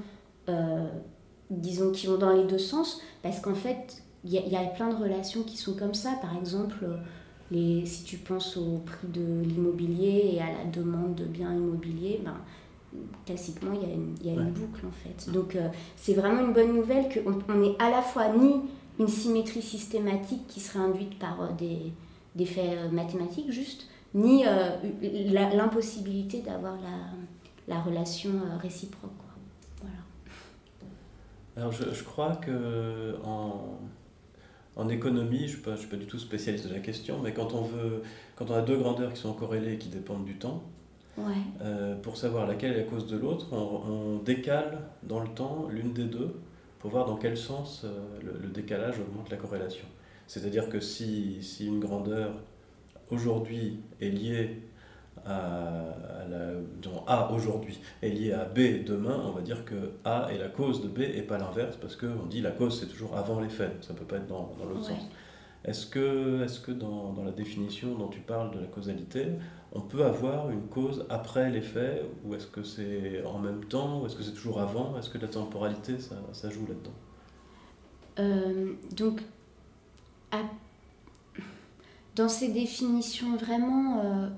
euh, 0.49 0.87
disons, 1.49 1.91
qui 1.91 2.07
vont 2.07 2.17
dans 2.17 2.33
les 2.33 2.45
deux 2.45 2.57
sens, 2.57 3.01
parce 3.21 3.39
qu'en 3.39 3.55
fait, 3.55 4.03
il 4.23 4.33
y, 4.33 4.55
a 4.55 4.63
plein 4.65 4.89
de 4.89 4.95
relations 4.95 5.43
qui 5.43 5.57
sont 5.57 5.75
comme 5.75 5.93
ça. 5.93 6.13
Par 6.21 6.35
exemple, 6.35 6.85
les, 7.51 7.85
si 7.85 8.03
tu 8.03 8.17
penses 8.17 8.57
au 8.57 8.79
prix 8.85 9.07
de 9.07 9.41
l'immobilier 9.41 10.31
et 10.33 10.41
à 10.41 10.47
la 10.47 10.69
demande 10.69 11.15
de 11.15 11.23
biens 11.23 11.53
immobiliers, 11.53 12.19
ben, 12.23 12.35
classiquement, 13.25 13.71
il 13.73 13.87
y 13.87 13.91
a 13.91 13.93
une, 13.93 14.15
y 14.23 14.29
a 14.29 14.33
une 14.33 14.51
boucle 14.51 14.85
en 14.85 14.91
fait. 14.91 15.31
Donc, 15.31 15.55
euh, 15.55 15.69
c'est 15.95 16.13
vraiment 16.13 16.41
une 16.41 16.53
bonne 16.53 16.73
nouvelle 16.73 17.07
qu'on 17.09 17.39
on 17.47 17.63
est 17.63 17.81
à 17.81 17.89
la 17.89 18.01
fois 18.01 18.29
ni 18.29 18.61
une 18.99 19.07
symétrie 19.07 19.61
systématique 19.61 20.47
qui 20.47 20.59
serait 20.59 20.79
induite 20.79 21.17
par 21.19 21.41
euh, 21.41 21.47
des, 21.57 21.93
des 22.37 22.45
faits 22.45 22.77
euh, 22.77 22.89
mathématiques 22.89 23.51
juste, 23.51 23.87
ni 24.13 24.45
euh, 24.45 24.69
l'impossibilité 25.01 26.41
d'avoir 26.41 26.75
la, 26.75 27.75
la, 27.75 27.81
relation 27.81 28.29
euh, 28.29 28.57
réciproque. 28.61 29.11
Voilà. 29.81 29.97
Alors 31.57 31.71
je, 31.71 31.93
je, 31.93 32.03
crois 32.03 32.35
que 32.35 33.15
en, 33.25 33.79
en 34.75 34.89
économie, 34.89 35.47
je 35.47 35.57
ne 35.57 35.75
suis, 35.75 35.77
suis 35.77 35.87
pas 35.87 35.97
du 35.97 36.05
tout 36.05 36.19
spécialiste 36.19 36.67
de 36.69 36.73
la 36.73 36.79
question, 36.79 37.19
mais 37.21 37.33
quand 37.33 37.53
on, 37.53 37.63
veut, 37.63 38.03
quand 38.35 38.49
on 38.49 38.55
a 38.55 38.61
deux 38.61 38.77
grandeurs 38.77 39.13
qui 39.13 39.19
sont 39.19 39.33
corrélées 39.33 39.73
et 39.73 39.77
qui 39.77 39.89
dépendent 39.89 40.25
du 40.25 40.35
temps, 40.35 40.63
ouais. 41.17 41.95
pour 42.03 42.15
savoir 42.15 42.47
laquelle 42.47 42.73
est 42.73 42.77
la 42.77 42.83
cause 42.83 43.07
de 43.07 43.17
l'autre, 43.17 43.47
on, 43.51 43.57
on, 43.57 44.17
décale 44.19 44.79
dans 45.03 45.19
le 45.19 45.29
temps 45.29 45.67
l'une 45.69 45.93
des 45.93 46.05
deux 46.05 46.39
pour 46.79 46.91
voir 46.91 47.05
dans 47.05 47.17
quel 47.17 47.35
sens 47.35 47.85
le, 48.23 48.39
le 48.39 48.47
décalage 48.49 48.99
augmente 48.99 49.29
la 49.29 49.37
corrélation. 49.37 49.85
C'est-à-dire 50.27 50.69
que 50.69 50.79
si, 50.79 51.41
si, 51.41 51.67
une 51.67 51.79
grandeur 51.79 52.33
aujourd'hui 53.09 53.79
est 54.01 54.09
liée 54.09 54.61
à, 55.25 56.25
la, 56.29 56.53
dont 56.81 57.03
A 57.07 57.31
aujourd'hui 57.31 57.79
est 58.01 58.09
liée 58.09 58.33
à 58.33 58.45
B 58.45 58.83
demain, 58.85 59.19
on 59.25 59.31
va 59.31 59.41
dire 59.41 59.65
que 59.65 59.93
A 60.05 60.27
est 60.31 60.37
la 60.37 60.49
cause 60.49 60.81
de 60.81 60.87
B 60.87 60.99
et 60.99 61.21
pas 61.21 61.37
l'inverse, 61.37 61.77
parce 61.77 61.95
qu'on 61.95 62.25
dit 62.29 62.41
la 62.41 62.51
cause 62.51 62.79
c'est 62.79 62.87
toujours 62.87 63.15
avant 63.17 63.39
les 63.39 63.49
faits, 63.49 63.83
ça 63.83 63.93
ne 63.93 63.97
peut 63.97 64.05
pas 64.05 64.17
être 64.17 64.27
dans, 64.27 64.53
dans 64.59 64.65
l'autre 64.65 64.85
sens. 64.85 65.07
Est-ce 65.65 65.85
que, 65.85 66.43
est 66.45 66.61
que 66.61 66.71
dans, 66.71 67.11
dans, 67.13 67.23
la 67.23 67.31
définition 67.31 67.95
dont 67.95 68.07
tu 68.07 68.19
parles 68.19 68.51
de 68.51 68.59
la 68.59 68.67
causalité, 68.67 69.25
on 69.73 69.81
peut 69.81 70.05
avoir 70.05 70.49
une 70.49 70.67
cause 70.67 71.05
après 71.09 71.49
les 71.49 71.61
faits, 71.61 72.05
ou 72.23 72.35
est-ce 72.35 72.47
que 72.47 72.63
c'est 72.63 73.23
en 73.25 73.39
même 73.39 73.65
temps, 73.65 74.01
ou 74.01 74.05
est-ce 74.05 74.15
que 74.15 74.23
c'est 74.23 74.33
toujours 74.33 74.61
avant? 74.61 74.97
Est-ce 74.97 75.09
que 75.09 75.17
la 75.17 75.27
temporalité, 75.27 75.99
ça, 75.99 76.15
ça 76.31 76.49
joue 76.49 76.65
là-dedans? 76.67 76.93
Euh, 78.19 78.73
Donc, 78.95 79.21
dans 82.15 82.29
ces 82.29 82.49
définitions 82.49 83.35
vraiment 83.35 84.01
euh, 84.03 84.29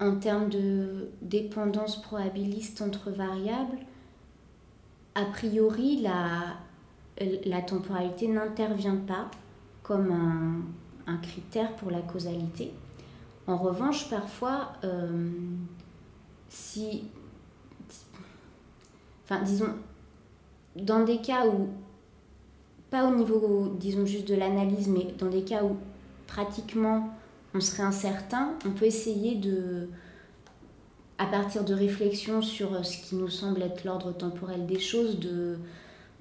en 0.00 0.16
termes 0.16 0.48
de 0.48 1.10
dépendance 1.22 2.02
probabiliste 2.02 2.82
entre 2.82 3.10
variables, 3.10 3.78
a 5.14 5.24
priori 5.24 6.02
la, 6.02 6.56
la 7.46 7.62
temporalité 7.62 8.28
n'intervient 8.28 8.96
pas 8.96 9.30
comme 9.82 10.10
un, 10.10 11.10
un, 11.10 11.16
critère 11.18 11.74
pour 11.76 11.90
la 11.90 12.02
causalité. 12.02 12.74
En 13.46 13.56
revanche, 13.56 14.10
parfois, 14.10 14.72
euh, 14.82 15.30
si, 16.48 17.04
enfin, 19.24 19.40
disons, 19.42 19.72
dans 20.74 21.04
des 21.04 21.20
cas 21.20 21.46
où 21.46 21.68
pas 22.96 23.06
au 23.06 23.14
niveau, 23.14 23.76
disons, 23.78 24.06
juste 24.06 24.26
de 24.26 24.34
l'analyse, 24.34 24.88
mais 24.88 25.06
dans 25.18 25.28
des 25.28 25.42
cas 25.42 25.62
où 25.62 25.76
pratiquement 26.26 27.10
on 27.54 27.60
serait 27.60 27.82
incertain, 27.82 28.54
on 28.66 28.70
peut 28.70 28.86
essayer 28.86 29.34
de, 29.34 29.88
à 31.18 31.26
partir 31.26 31.62
de 31.64 31.74
réflexions 31.74 32.40
sur 32.40 32.72
euh, 32.72 32.82
ce 32.82 32.96
qui 33.02 33.16
nous 33.16 33.28
semble 33.28 33.62
être 33.62 33.84
l'ordre 33.84 34.12
temporel 34.12 34.64
des 34.64 34.78
choses, 34.78 35.18
de, 35.18 35.58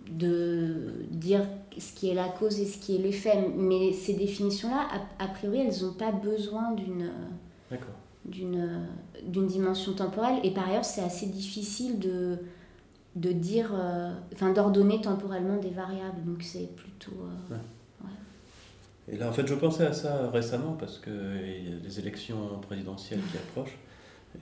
de 0.10 1.06
dire 1.12 1.48
ce 1.78 1.94
qui 1.94 2.10
est 2.10 2.14
la 2.14 2.28
cause 2.28 2.60
et 2.60 2.66
ce 2.66 2.78
qui 2.78 2.96
est 2.96 3.00
l'effet. 3.00 3.48
Mais 3.56 3.94
ces 3.94 4.14
définitions-là, 4.14 4.88
a, 5.20 5.28
priori, 5.30 5.60
elles 5.60 5.82
n'ont 5.86 5.94
pas 5.94 6.12
besoin 6.12 6.72
d'une 6.74 7.10
d'une 8.26 8.88
d'une 9.24 9.48
dimension 9.48 9.94
temporelle. 9.94 10.40
Et 10.44 10.52
par 10.52 10.68
ailleurs, 10.68 10.84
c'est 10.84 11.04
assez 11.04 11.28
difficile 11.28 12.00
de, 12.00 12.40
de 13.16 13.32
dire, 13.32 13.72
euh, 13.74 14.12
enfin 14.34 14.52
d'ordonner 14.52 15.02
temporellement 15.02 15.58
des 15.58 15.70
variables. 15.70 16.24
Donc 16.26 16.44
c'est 16.44 16.76
plutôt. 16.76 17.16
euh, 17.52 17.56
Et 19.08 19.18
là, 19.18 19.30
en 19.30 19.32
fait, 19.32 19.48
je 19.48 19.54
pensais 19.54 19.86
à 19.86 19.94
ça 19.94 20.30
récemment 20.32 20.76
parce 20.80 21.00
qu'il 21.00 21.14
y 21.14 21.74
a 21.74 21.78
des 21.78 22.00
élections 22.00 22.60
présidentielles 22.62 23.22
qui 23.32 23.38
approchent 23.38 23.78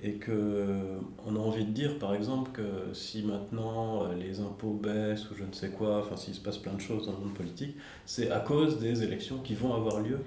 et 0.01 0.13
que 0.13 0.31
euh, 0.31 0.97
on 1.27 1.35
a 1.35 1.39
envie 1.39 1.65
de 1.65 1.71
dire, 1.71 1.99
par 1.99 2.15
exemple, 2.15 2.51
que 2.51 2.93
si 2.93 3.21
maintenant 3.23 4.05
euh, 4.05 4.15
les 4.15 4.39
impôts 4.39 4.73
baissent 4.73 5.29
ou 5.29 5.35
je 5.35 5.43
ne 5.43 5.53
sais 5.53 5.69
quoi, 5.69 5.99
enfin 5.99 6.15
s'il 6.17 6.33
se 6.33 6.41
passe 6.41 6.57
plein 6.57 6.73
de 6.73 6.81
choses 6.81 7.05
dans 7.05 7.11
le 7.11 7.19
monde 7.19 7.33
politique, 7.35 7.75
c'est 8.05 8.31
à 8.31 8.39
cause 8.39 8.79
des 8.79 9.03
élections 9.03 9.37
qui 9.37 9.53
vont 9.53 9.73
avoir 9.75 9.99
lieu 9.99 10.19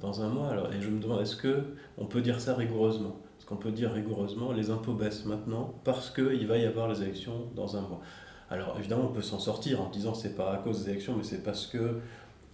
dans 0.00 0.22
un 0.22 0.28
mois. 0.28 0.50
Alors, 0.50 0.72
et 0.72 0.80
je 0.80 0.88
me 0.88 1.00
demande, 1.00 1.20
est-ce 1.22 1.36
que 1.36 1.64
on 1.98 2.04
peut 2.06 2.20
dire 2.20 2.40
ça 2.40 2.54
rigoureusement? 2.54 3.16
Qu'on 3.52 3.58
peut 3.58 3.70
dire 3.70 3.92
rigoureusement 3.92 4.52
les 4.52 4.70
impôts 4.70 4.94
baissent 4.94 5.26
maintenant 5.26 5.74
parce 5.84 6.10
qu'il 6.10 6.46
va 6.46 6.56
y 6.56 6.64
avoir 6.64 6.88
les 6.88 7.02
élections 7.02 7.50
dans 7.54 7.76
un 7.76 7.82
mois 7.82 8.00
Alors 8.48 8.76
évidemment, 8.78 9.08
on 9.10 9.12
peut 9.12 9.20
s'en 9.22 9.38
sortir 9.38 9.82
en 9.82 9.90
disant 9.90 10.14
c'est 10.14 10.34
pas 10.34 10.54
à 10.54 10.56
cause 10.56 10.84
des 10.84 10.92
élections, 10.92 11.14
mais 11.16 11.22
c'est 11.22 11.42
parce 11.42 11.66
que 11.66 12.00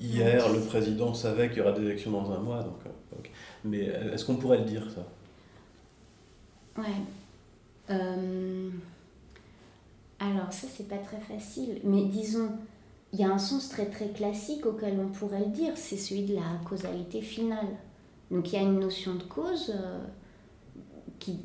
hier 0.01 0.53
le 0.53 0.61
président 0.61 1.15
savait 1.15 1.49
qu'il 1.51 1.59
y 1.59 1.61
aura 1.61 1.73
des 1.73 1.83
élections 1.83 2.11
dans 2.11 2.33
un 2.33 2.39
mois. 2.39 2.63
Donc, 2.63 2.81
euh. 2.87 3.29
Mais 3.65 3.85
est-ce 4.13 4.25
qu'on 4.25 4.37
pourrait 4.37 4.59
le 4.59 4.65
dire 4.65 4.85
ça? 4.91 5.07
Ouais. 6.81 6.87
Euh, 7.91 8.71
Alors 10.19 10.53
ça 10.53 10.67
c'est 10.69 10.89
pas 10.89 10.99
très 10.99 11.21
facile, 11.21 11.81
mais 11.85 12.07
disons, 12.07 12.51
il 13.13 13.21
y 13.21 13.25
a 13.25 13.31
un 13.31 13.39
sens 13.39 13.69
très 13.69 13.87
très 13.87 14.09
classique 14.09 14.67
auquel 14.67 14.99
on 14.99 15.09
pourrait 15.09 15.45
le 15.45 15.53
dire, 15.53 15.73
c'est 15.77 15.97
celui 15.97 16.25
de 16.25 16.35
la 16.35 16.59
causalité 16.69 17.21
finale. 17.21 17.69
Donc 18.33 18.53
il 18.53 18.57
y 18.57 18.59
a 18.59 18.63
une 18.63 18.81
notion 18.81 19.15
de 19.15 19.23
cause 19.23 19.73
euh, 19.75 20.01
qui, 21.19 21.39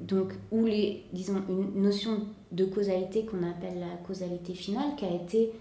donc 0.00 0.32
où 0.50 0.64
les, 0.66 1.04
disons, 1.12 1.42
une 1.48 1.82
notion 1.82 2.22
de 2.52 2.64
causalité 2.64 3.24
qu'on 3.24 3.42
appelle 3.42 3.80
la 3.80 3.96
causalité 4.06 4.54
finale 4.54 4.96
qui 4.96 5.04
a 5.04 5.14
été 5.14 5.52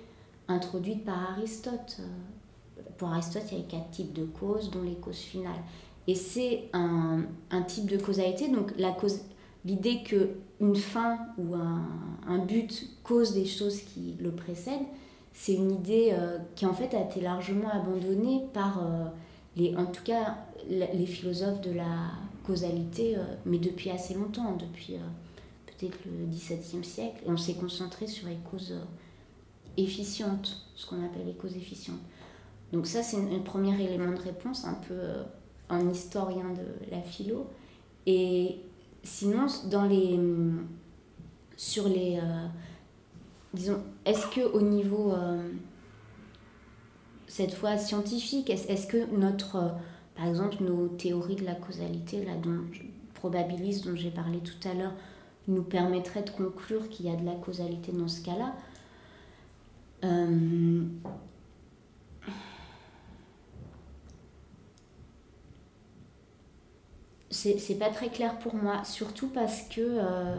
introduite 0.47 1.03
par 1.03 1.31
Aristote. 1.31 1.97
Pour 2.97 3.09
Aristote, 3.09 3.43
il 3.51 3.57
y 3.57 3.59
avait 3.61 3.69
quatre 3.69 3.91
types 3.91 4.13
de 4.13 4.25
causes, 4.25 4.71
dont 4.71 4.83
les 4.83 4.95
causes 4.95 5.17
finales. 5.17 5.61
Et 6.07 6.15
c'est 6.15 6.69
un, 6.73 7.23
un 7.51 7.61
type 7.63 7.87
de 7.87 7.97
causalité, 7.97 8.47
donc 8.47 8.71
la 8.77 8.91
cause, 8.91 9.19
l'idée 9.65 10.03
que 10.03 10.29
une 10.59 10.75
fin 10.75 11.19
ou 11.37 11.53
un, 11.55 11.85
un 12.27 12.39
but 12.39 12.87
cause 13.03 13.33
des 13.33 13.45
choses 13.45 13.81
qui 13.81 14.15
le 14.19 14.31
précèdent, 14.31 14.87
c'est 15.33 15.53
une 15.53 15.71
idée 15.71 16.09
euh, 16.13 16.39
qui 16.55 16.65
en 16.65 16.73
fait 16.73 16.95
a 16.95 17.01
été 17.03 17.21
largement 17.21 17.69
abandonnée 17.69 18.45
par 18.53 18.79
euh, 18.79 19.05
les, 19.55 19.75
en 19.75 19.85
tout 19.85 20.03
cas 20.03 20.37
les 20.69 21.05
philosophes 21.05 21.61
de 21.61 21.71
la 21.71 22.11
causalité, 22.47 23.17
euh, 23.17 23.23
mais 23.45 23.59
depuis 23.59 23.89
assez 23.89 24.13
longtemps, 24.13 24.55
depuis 24.55 24.95
euh, 24.95 24.99
peut-être 25.65 25.97
le 26.05 26.25
XVIIe 26.27 26.83
siècle, 26.83 27.21
et 27.25 27.29
on 27.29 27.37
s'est 27.37 27.55
concentré 27.55 28.07
sur 28.07 28.29
les 28.29 28.37
causes 28.49 28.71
euh, 28.71 28.83
efficientes, 29.75 30.65
ce 30.75 30.87
qu'on 30.87 31.05
appelle 31.05 31.25
les 31.25 31.35
causes 31.35 31.57
efficientes. 31.57 31.99
Donc 32.71 32.87
ça, 32.87 33.03
c'est 33.03 33.17
un 33.17 33.39
premier 33.39 33.79
élément 33.81 34.11
de 34.11 34.21
réponse, 34.21 34.65
un 34.65 34.73
peu 34.73 34.99
en 35.69 35.89
historien 35.89 36.49
de 36.53 36.91
la 36.91 37.01
philo. 37.01 37.47
Et 38.05 38.57
sinon, 39.03 39.47
dans 39.69 39.83
les, 39.85 40.13
hum, 40.15 40.67
sur 41.55 41.87
les, 41.87 42.19
disons, 43.53 43.81
est-ce 44.05 44.27
que 44.27 44.41
au 44.41 44.61
niveau, 44.61 45.13
cette 47.27 47.53
fois 47.53 47.77
scientifique, 47.77 48.49
est-ce 48.49 48.87
que 48.87 49.15
notre, 49.15 49.75
par 50.17 50.27
exemple, 50.27 50.57
nos 50.61 50.87
théories 50.87 51.35
de 51.35 51.45
la 51.45 51.55
causalité, 51.55 52.25
là, 52.25 52.33
dont 52.35 52.63
dont 53.23 53.95
j'ai 53.95 54.11
parlé 54.11 54.39
tout 54.39 54.67
à 54.67 54.73
l'heure, 54.73 54.93
nous 55.47 55.63
permettraient 55.63 56.23
de 56.23 56.29
conclure 56.29 56.89
qu'il 56.89 57.07
y 57.07 57.09
a 57.09 57.15
de 57.15 57.25
la 57.25 57.35
causalité 57.35 57.91
dans 57.91 58.07
ce 58.07 58.23
cas-là. 58.23 58.53
Euh, 60.03 60.83
c'est 67.29 67.79
pas 67.79 67.89
très 67.89 68.09
clair 68.09 68.37
pour 68.39 68.55
moi, 68.55 68.83
surtout 68.83 69.27
parce 69.29 69.63
que 69.63 69.81
euh, 69.81 70.35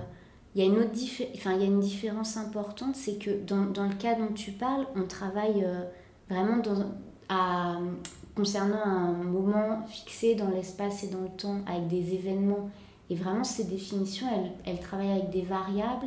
il 0.54 0.62
y 0.62 0.64
a 0.64 0.66
une 0.66 0.78
autre 0.78 0.90
enfin, 1.34 1.54
il 1.54 1.60
y 1.60 1.64
a 1.64 1.66
une 1.66 1.80
différence 1.80 2.36
importante, 2.36 2.96
c'est 2.96 3.18
que 3.18 3.42
dans, 3.44 3.66
dans 3.66 3.86
le 3.86 3.94
cas 3.94 4.14
dont 4.14 4.32
tu 4.32 4.52
parles, 4.52 4.86
on 4.96 5.04
travaille 5.06 5.64
euh, 5.64 5.84
vraiment 6.28 6.58
dans, 6.58 6.92
à, 7.28 7.78
concernant 8.38 8.84
un 8.84 9.12
moment 9.24 9.84
fixé 9.88 10.36
dans 10.36 10.48
l'espace 10.48 11.02
et 11.02 11.08
dans 11.08 11.22
le 11.22 11.28
temps, 11.36 11.60
avec 11.66 11.88
des 11.88 12.14
événements. 12.14 12.70
Et 13.10 13.16
vraiment, 13.16 13.42
ces 13.42 13.64
définitions, 13.64 14.28
elles, 14.64 14.78
travaillent 14.78 15.10
avec 15.10 15.30
des 15.30 15.42
variables, 15.42 16.06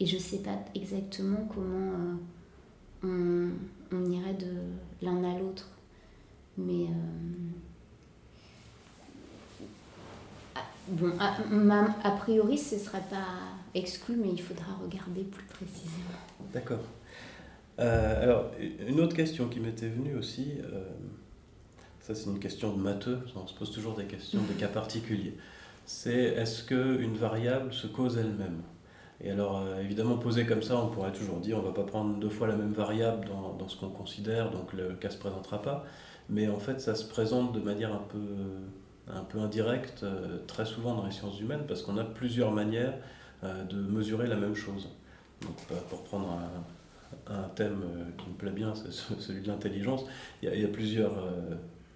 et 0.00 0.06
je 0.06 0.16
sais 0.16 0.38
pas 0.38 0.58
exactement 0.74 1.46
comment 1.54 2.16
euh, 3.04 3.50
on, 3.92 4.10
irait 4.10 4.32
de 4.32 4.54
l'un 5.02 5.22
à 5.24 5.38
l'autre. 5.38 5.68
Mais. 6.56 6.84
euh, 6.84 6.88
Bon, 10.90 11.12
a, 11.20 11.36
ma- 11.50 11.94
a 12.02 12.12
priori, 12.12 12.56
ce 12.56 12.76
ne 12.76 12.80
serait 12.80 13.04
pas 13.10 13.26
exclu, 13.74 14.16
mais 14.16 14.30
il 14.32 14.40
faudra 14.40 14.72
regarder 14.82 15.22
plus 15.22 15.44
précisément. 15.44 16.16
D'accord. 16.54 16.80
Euh, 17.78 18.22
alors, 18.22 18.52
une 18.88 18.98
autre 19.00 19.14
question 19.14 19.48
qui 19.48 19.60
m'était 19.60 19.90
venue 19.90 20.16
aussi, 20.16 20.54
ça 22.08 22.14
c'est 22.14 22.30
une 22.30 22.38
question 22.38 22.72
de 22.72 22.80
matheux, 22.80 23.20
on 23.36 23.46
se 23.46 23.52
pose 23.52 23.70
toujours 23.70 23.94
des 23.94 24.06
questions, 24.06 24.40
des 24.48 24.54
cas 24.54 24.68
particuliers. 24.68 25.36
C'est 25.84 26.14
est-ce 26.14 26.64
qu'une 26.64 27.16
variable 27.16 27.72
se 27.74 27.86
cause 27.86 28.16
elle-même? 28.16 28.62
Et 29.20 29.30
alors, 29.30 29.60
euh, 29.60 29.82
évidemment, 29.82 30.16
posé 30.16 30.46
comme 30.46 30.62
ça, 30.62 30.78
on 30.78 30.88
pourrait 30.88 31.12
toujours 31.12 31.38
dire 31.38 31.58
on 31.58 31.62
ne 31.62 31.66
va 31.66 31.72
pas 31.72 31.82
prendre 31.82 32.18
deux 32.18 32.30
fois 32.30 32.46
la 32.46 32.56
même 32.56 32.72
variable 32.72 33.26
dans, 33.26 33.68
ce 33.68 33.76
qu'on 33.76 33.90
considère, 33.90 34.50
donc 34.50 34.72
le 34.72 34.94
cas 34.94 35.08
ne 35.08 35.12
se 35.12 35.18
présentera 35.18 35.60
pas. 35.60 35.84
Mais 36.30 36.48
en 36.48 36.58
fait, 36.58 36.80
ça 36.80 36.94
se 36.94 37.04
présente 37.04 37.52
de 37.52 37.60
manière 37.60 37.92
un 37.92 38.04
peu, 38.08 39.12
un 39.12 39.24
peu 39.24 39.40
indirecte, 39.40 40.02
euh, 40.02 40.38
très 40.46 40.64
souvent 40.64 40.94
dans 40.94 41.04
les 41.04 41.12
sciences 41.12 41.38
humaines, 41.40 41.64
parce 41.68 41.82
qu'on 41.82 41.98
a 41.98 42.04
plusieurs 42.04 42.52
manières 42.52 42.94
euh, 43.44 43.64
de 43.64 43.76
mesurer 43.76 44.28
la 44.28 44.36
même 44.36 44.54
chose. 44.54 44.88
Donc, 45.42 45.56
pour 45.90 46.04
prendre 46.04 46.38
un, 47.26 47.48
thème 47.54 47.82
qui 48.16 48.28
me 48.28 48.34
plaît 48.34 48.50
bien, 48.50 48.74
c'est 48.74 48.92
ce- 48.92 49.14
celui 49.20 49.42
de 49.42 49.48
l'intelligence. 49.48 50.06
Il 50.42 50.58
y 50.58 50.64
a, 50.64 50.68
plusieurs, 50.68 51.14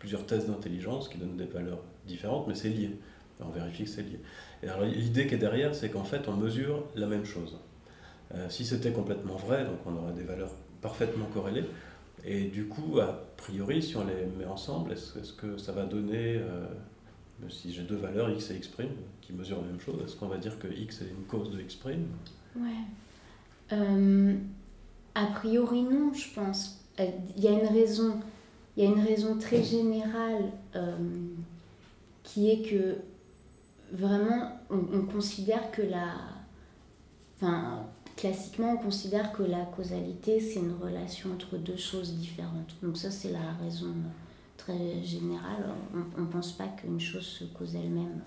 plusieurs 0.03 0.27
tests 0.27 0.49
d'intelligence 0.49 1.09
qui 1.09 1.17
donnent 1.17 1.37
des 1.37 1.45
valeurs 1.45 1.79
différentes, 2.09 2.49
mais 2.49 2.57
c'est 2.57 2.71
lié. 2.71 2.91
On 3.38 3.51
vérifie 3.51 3.85
que 3.85 3.88
c'est 3.88 4.03
lié. 4.03 4.19
L'idée 4.97 5.29
qui 5.29 5.37
est 5.37 5.38
derrière, 5.38 5.77
c'est 5.77 5.91
qu'en 5.91 6.03
fait, 6.03 6.27
on 6.27 6.33
mesure 6.33 6.83
la 6.97 7.07
même 7.07 7.25
chose. 7.25 7.57
Euh, 8.35 8.49
si 8.49 8.65
c'était 8.65 8.91
complètement 8.91 9.37
vrai, 9.37 9.65
donc 9.65 9.79
on 9.87 9.95
aurait 9.97 10.12
des 10.12 10.25
valeurs 10.25 10.51
parfaitement 10.81 11.27
corrélées. 11.27 11.67
Et 12.25 12.47
du 12.47 12.65
coup, 12.67 12.99
a 12.99 13.23
priori, 13.37 13.81
si 13.81 13.97
on 13.97 14.05
les 14.05 14.27
met 14.37 14.45
ensemble, 14.45 14.91
est-ce 14.91 15.33
que 15.35 15.57
ça 15.57 15.71
va 15.71 15.85
donner, 15.85 16.38
euh, 16.38 16.67
si 17.49 17.73
j'ai 17.73 17.83
deux 17.83 17.95
valeurs, 17.95 18.29
x 18.29 18.51
et 18.51 18.57
x', 18.57 18.71
qui 19.21 19.33
mesurent 19.33 19.61
la 19.61 19.69
même 19.69 19.81
chose, 19.81 20.03
est-ce 20.05 20.17
qu'on 20.17 20.27
va 20.27 20.38
dire 20.38 20.59
que 20.59 20.67
x 20.67 21.03
est 21.03 21.11
une 21.11 21.27
cause 21.29 21.53
de 21.53 21.61
x'? 21.61 21.79
Ouais. 22.57 22.62
Euh, 23.71 24.35
a 25.15 25.27
priori, 25.27 25.83
non, 25.83 26.12
je 26.12 26.29
pense. 26.35 26.81
Il 26.99 27.45
y 27.45 27.47
a 27.47 27.53
une 27.53 27.69
raison, 27.69 28.19
il 28.77 28.85
y 28.85 28.87
a 28.87 28.91
une 28.91 29.01
raison 29.01 29.39
très 29.39 29.63
générale 29.63 30.53
euh, 30.77 30.97
qui 32.23 32.51
est 32.51 32.63
que 32.63 32.97
vraiment, 33.93 34.61
on, 34.71 34.79
on 34.93 35.03
considère 35.03 35.71
que 35.71 35.83
la. 35.83 36.15
Enfin, 37.37 37.87
classiquement, 38.17 38.73
on 38.73 38.77
considère 38.77 39.33
que 39.33 39.43
la 39.43 39.65
causalité, 39.65 40.41
c'est 40.41 40.61
une 40.61 40.77
relation 40.81 41.33
entre 41.33 41.57
deux 41.57 41.77
choses 41.77 42.15
différentes. 42.15 42.75
Donc, 42.83 42.97
ça, 42.97 43.11
c'est 43.11 43.33
la 43.33 43.53
raison 43.63 43.95
très 44.57 45.03
générale. 45.03 45.75
On 46.17 46.21
ne 46.21 46.27
pense 46.27 46.53
pas 46.53 46.69
qu'une 46.69 47.01
chose 47.01 47.27
se 47.27 47.45
cause 47.45 47.75
elle-même 47.75 48.21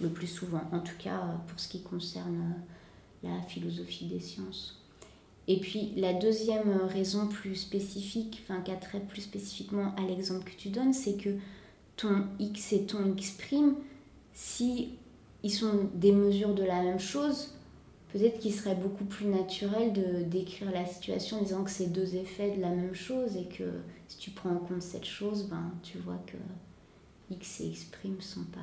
le 0.00 0.08
plus 0.08 0.26
souvent. 0.26 0.62
En 0.72 0.80
tout 0.80 0.96
cas, 0.98 1.20
pour 1.46 1.60
ce 1.60 1.68
qui 1.68 1.82
concerne 1.82 2.54
la 3.22 3.42
philosophie 3.42 4.06
des 4.06 4.20
sciences. 4.20 4.77
Et 5.48 5.58
puis 5.58 5.92
la 5.96 6.12
deuxième 6.12 6.70
raison 6.86 7.26
plus 7.26 7.56
spécifique, 7.56 8.44
enfin 8.44 8.60
qui 8.60 8.70
a 8.70 8.76
trait 8.76 9.00
plus 9.00 9.22
spécifiquement 9.22 9.94
à 9.96 10.02
l'exemple 10.02 10.44
que 10.44 10.56
tu 10.56 10.68
donnes, 10.68 10.92
c'est 10.92 11.16
que 11.16 11.30
ton 11.96 12.26
x 12.38 12.74
et 12.74 12.82
ton 12.84 13.14
x', 13.16 13.36
si 14.34 14.90
ils 15.42 15.50
sont 15.50 15.88
des 15.94 16.12
mesures 16.12 16.54
de 16.54 16.64
la 16.64 16.82
même 16.82 17.00
chose, 17.00 17.54
peut-être 18.12 18.38
qu'il 18.38 18.52
serait 18.52 18.74
beaucoup 18.74 19.06
plus 19.06 19.26
naturel 19.26 19.94
de 19.94 20.22
décrire 20.22 20.70
la 20.70 20.84
situation 20.84 21.38
en 21.38 21.42
disant 21.42 21.64
que 21.64 21.70
c'est 21.70 21.92
deux 21.92 22.14
effets 22.16 22.54
de 22.54 22.60
la 22.60 22.70
même 22.70 22.94
chose 22.94 23.36
et 23.36 23.46
que 23.46 23.64
si 24.06 24.18
tu 24.18 24.30
prends 24.30 24.50
en 24.50 24.58
compte 24.58 24.82
cette 24.82 25.06
chose, 25.06 25.44
ben 25.44 25.72
tu 25.82 25.96
vois 25.98 26.22
que 26.26 26.36
x 27.34 27.62
et 27.62 27.68
x' 27.68 27.86
sont 28.20 28.44
pas 28.44 28.60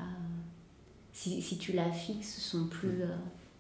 si, 1.15 1.41
si 1.41 1.57
tu 1.57 1.71
la 1.71 1.89
fixes, 1.91 2.39
sont 2.39 2.67
plus 2.67 3.03
euh, 3.03 3.15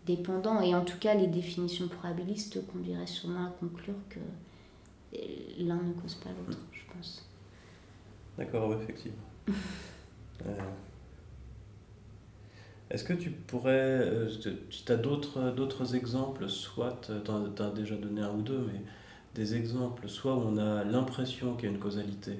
dépendants. 0.05 0.61
Et 0.61 0.75
en 0.75 0.83
tout 0.85 0.97
cas, 0.99 1.13
les 1.15 1.27
définitions 1.27 1.87
probabilistes 1.87 2.65
conduiraient 2.67 3.07
sûrement 3.07 3.45
à 3.47 3.49
conclure 3.59 3.95
que 4.09 4.19
euh, 4.19 5.19
l'un 5.59 5.81
ne 5.81 5.93
cause 5.93 6.15
pas 6.15 6.29
l'autre, 6.29 6.59
je 6.71 6.81
pense. 6.93 7.25
D'accord, 8.37 8.69
oui, 8.69 8.75
effectivement. 8.81 9.17
Euh, 10.45 10.73
Est-ce 12.89 13.03
que 13.03 13.13
tu 13.13 13.31
pourrais, 13.31 13.71
euh, 13.73 14.29
tu 14.69 14.91
as 14.91 14.97
d'autres, 14.97 15.51
d'autres 15.51 15.95
exemples, 15.95 16.47
soit 16.49 17.01
tu 17.05 17.63
as 17.63 17.69
déjà 17.71 17.95
donné 17.95 18.21
un 18.21 18.31
ou 18.33 18.41
deux, 18.41 18.59
mais 18.59 18.81
des 19.33 19.55
exemples, 19.55 20.07
soit 20.09 20.35
où 20.35 20.39
on 20.41 20.57
a 20.57 20.83
l'impression 20.83 21.55
qu'il 21.55 21.69
y 21.69 21.71
a 21.71 21.75
une 21.75 21.79
causalité 21.81 22.37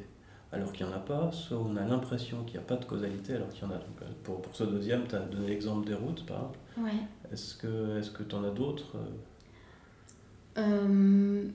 alors 0.51 0.71
qu'il 0.71 0.85
n'y 0.85 0.93
en 0.93 0.95
a 0.95 0.99
pas, 0.99 1.31
soit 1.31 1.57
on 1.57 1.75
a 1.75 1.85
l'impression 1.85 2.43
qu'il 2.43 2.53
n'y 2.59 2.63
a 2.63 2.67
pas 2.67 2.77
de 2.77 2.85
causalité 2.85 3.33
alors 3.35 3.49
qu'il 3.49 3.63
y 3.63 3.65
en 3.65 3.71
a. 3.71 3.77
Donc, 3.77 4.01
euh, 4.01 4.05
pour, 4.23 4.41
pour 4.41 4.55
ce 4.55 4.63
deuxième, 4.63 5.07
tu 5.07 5.15
as 5.15 5.19
donné 5.19 5.47
l'exemple 5.47 5.87
des 5.87 5.95
routes, 5.95 6.25
par 6.25 6.37
exemple. 6.37 6.59
Ouais. 6.77 6.91
Est-ce 7.31 7.55
que 7.55 7.97
est-ce 7.99 8.11
que 8.11 8.23
tu 8.23 8.35
en 8.35 8.43
as 8.43 8.51
d'autres 8.51 8.97
Euh, 10.57 11.47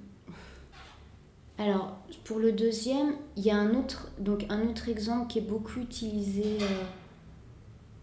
Alors, 1.59 1.99
pour 2.25 2.39
le 2.39 2.53
deuxième, 2.53 3.15
il 3.37 3.45
y 3.45 3.51
a 3.51 3.57
un 3.57 3.75
autre, 3.75 4.11
donc 4.19 4.47
un 4.49 4.67
autre 4.69 4.89
exemple 4.89 5.27
qui 5.29 5.39
est 5.39 5.43
beaucoup 5.43 5.79
utilisé 5.81 6.59
euh, 6.63 6.85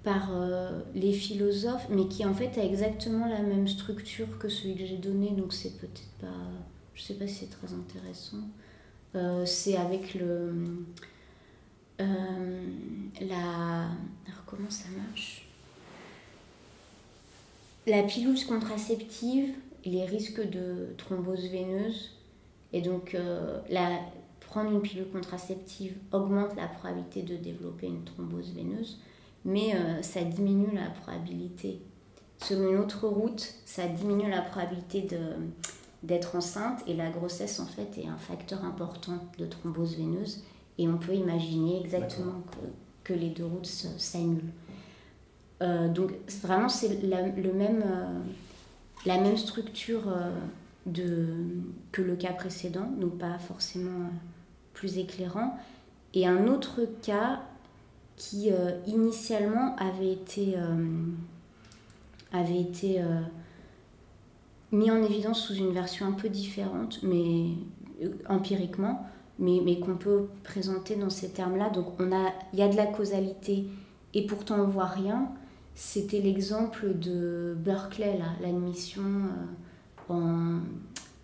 par 0.03 0.29
euh, 0.31 0.81
les 0.93 1.13
philosophes, 1.13 1.87
mais 1.89 2.07
qui 2.07 2.25
en 2.25 2.33
fait 2.33 2.57
a 2.59 2.63
exactement 2.63 3.27
la 3.27 3.41
même 3.41 3.67
structure 3.67 4.37
que 4.39 4.47
celui 4.49 4.75
que 4.75 4.85
j'ai 4.85 4.97
donné, 4.97 5.31
donc 5.31 5.53
c'est 5.53 5.77
peut-être 5.77 6.07
pas, 6.21 6.27
je 6.93 7.01
sais 7.03 7.15
pas 7.15 7.27
si 7.27 7.33
c'est 7.45 7.49
très 7.49 7.73
intéressant. 7.73 8.37
Euh, 9.15 9.45
c'est 9.45 9.77
avec 9.77 10.13
le 10.15 10.53
euh, 12.01 12.67
la, 13.21 13.85
alors 14.25 14.45
comment 14.45 14.69
ça 14.69 14.85
marche? 14.95 15.46
La 17.87 18.03
pilule 18.03 18.37
contraceptive 18.45 19.55
les 19.85 20.05
risques 20.05 20.47
de 20.47 20.93
thrombose 20.97 21.47
veineuse. 21.47 22.11
Et 22.73 22.81
donc, 22.81 23.15
euh, 23.15 23.61
la, 23.69 24.01
prendre 24.41 24.71
une 24.71 24.81
pilule 24.81 25.07
contraceptive 25.09 25.95
augmente 26.11 26.55
la 26.55 26.67
probabilité 26.67 27.21
de 27.21 27.37
développer 27.37 27.87
une 27.87 28.03
thrombose 28.03 28.53
veineuse, 28.53 28.99
mais 29.45 29.73
euh, 29.73 30.01
ça 30.01 30.21
diminue 30.23 30.75
la 30.75 30.89
probabilité. 30.89 31.79
Selon 32.39 32.71
une 32.71 32.77
autre 32.77 33.07
route, 33.07 33.53
ça 33.65 33.87
diminue 33.87 34.29
la 34.29 34.41
probabilité 34.41 35.07
d'être 36.03 36.35
enceinte 36.35 36.83
et 36.87 36.93
la 36.93 37.09
grossesse 37.09 37.59
en 37.59 37.65
fait 37.65 37.97
est 37.97 38.07
un 38.07 38.17
facteur 38.17 38.63
important 38.63 39.17
de 39.39 39.45
thrombose 39.45 39.97
veineuse 39.97 40.43
et 40.77 40.87
on 40.87 40.97
peut 40.97 41.15
imaginer 41.15 41.81
exactement 41.81 42.43
que, 42.51 43.13
que 43.13 43.17
les 43.17 43.29
deux 43.29 43.45
routes 43.45 43.65
s'annulent. 43.65 44.51
Euh, 45.61 45.87
donc 45.87 46.11
vraiment 46.43 46.69
c'est 46.69 47.01
la, 47.03 47.27
le 47.27 47.51
même, 47.53 47.83
euh, 47.83 48.19
la 49.05 49.19
même 49.19 49.37
structure 49.37 50.07
euh, 50.07 50.29
de, 50.85 51.27
que 51.91 52.01
le 52.01 52.15
cas 52.15 52.33
précédent, 52.33 52.89
donc 52.99 53.17
pas 53.17 53.39
forcément 53.39 54.09
plus 54.73 54.97
éclairant. 54.97 55.57
Et 56.13 56.27
un 56.27 56.47
autre 56.47 56.81
cas 57.01 57.41
qui 58.15 58.49
initialement 58.87 59.75
avait 59.75 60.11
été, 60.13 60.55
avait 62.31 62.61
été 62.61 62.99
mis 64.71 64.89
en 64.89 65.03
évidence 65.03 65.41
sous 65.41 65.53
une 65.53 65.71
version 65.71 66.07
un 66.07 66.13
peu 66.13 66.29
différente, 66.29 67.03
mais 67.03 67.49
empiriquement, 68.27 69.05
mais, 69.37 69.59
mais 69.63 69.79
qu'on 69.79 69.97
peut 69.97 70.29
présenter 70.43 70.95
dans 70.95 71.11
ces 71.11 71.29
termes-là. 71.29 71.69
Donc 71.69 71.99
on 71.99 72.11
a, 72.11 72.31
il 72.53 72.59
y 72.59 72.63
a 72.63 72.69
de 72.69 72.75
la 72.77 72.87
causalité 72.87 73.67
et 74.15 74.25
pourtant 74.25 74.55
on 74.61 74.67
voit 74.67 74.85
rien. 74.85 75.29
C'était 75.79 76.19
l'exemple 76.21 76.95
de 76.97 77.55
Berkeley, 77.55 78.17
là, 78.17 78.25
l'admission 78.41 79.03
euh, 80.09 80.13
en, 80.13 80.59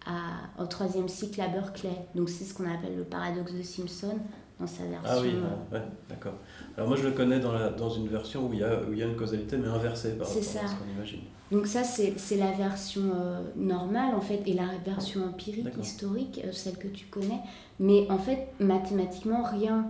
à- 0.05 0.61
au 0.61 0.67
troisième 0.67 1.07
cycle 1.09 1.41
à 1.41 1.47
Berkeley. 1.47 1.89
Donc 2.13 2.29
c'est 2.29 2.43
ce 2.43 2.53
qu'on 2.53 2.65
appelle 2.71 2.95
le 2.95 3.03
paradoxe 3.03 3.51
de 3.51 3.63
Simpson 3.63 4.15
dans 4.59 4.67
sa 4.67 4.83
version. 4.83 5.09
Ah 5.11 5.17
oui, 5.21 5.29
euh, 5.33 5.41
ouais, 5.73 5.79
ouais, 5.79 5.85
d'accord. 6.07 6.33
Alors 6.77 6.87
moi 6.87 6.95
je 6.97 7.03
le 7.07 7.13
connais 7.13 7.39
dans, 7.39 7.51
la, 7.51 7.69
dans 7.69 7.89
une 7.89 8.07
version 8.07 8.47
où 8.47 8.53
il 8.53 8.59
y 8.59 8.63
a, 8.63 8.79
où 8.87 8.93
il 8.93 8.99
y 8.99 9.01
a 9.01 9.07
une 9.07 9.15
causalité 9.15 9.57
mais 9.57 9.67
inversée 9.67 10.11
par 10.17 10.27
rapport 10.27 10.39
à 10.41 10.45
ça. 10.45 10.59
ce 10.67 10.75
qu'on 10.75 10.91
imagine. 10.95 11.21
Donc 11.51 11.65
ça, 11.67 11.83
c'est 11.83 12.13
c'est 12.17 12.37
la 12.37 12.51
version 12.51 13.01
euh, 13.15 13.41
normale, 13.55 14.13
en 14.15 14.21
fait, 14.21 14.41
et 14.45 14.53
la 14.53 14.67
version 14.85 15.25
empirique, 15.25 15.67
historique, 15.81 16.41
euh, 16.45 16.51
celle 16.51 16.77
que 16.77 16.87
tu 16.87 17.07
connais. 17.07 17.39
Mais 17.79 18.05
en 18.11 18.19
fait, 18.19 18.49
mathématiquement, 18.59 19.41
rien 19.43 19.87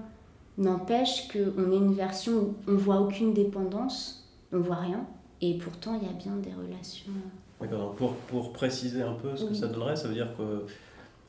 n'empêche 0.58 1.28
qu'on 1.30 1.72
ait 1.72 1.78
une 1.78 1.94
version 1.94 2.34
où 2.34 2.56
on 2.68 2.76
voit 2.76 3.02
aucune 3.02 3.34
dépendance, 3.34 4.23
on 4.54 4.60
voit 4.60 4.78
rien, 4.78 5.06
et 5.42 5.58
pourtant, 5.58 6.00
il 6.02 6.08
y 6.08 6.10
a 6.10 6.14
bien 6.14 6.36
des 6.38 6.54
relations. 6.54 7.12
D'accord, 7.60 7.96
pour, 7.96 8.16
pour 8.16 8.54
préciser 8.54 9.02
un 9.02 9.14
peu 9.14 9.36
ce 9.36 9.46
que 9.46 9.50
Oui. 9.52 9.56
ça 9.58 9.68
donnerait, 9.68 9.96
ça 9.96 10.08
veut 10.08 10.14
dire 10.14 10.36
que 10.38 10.66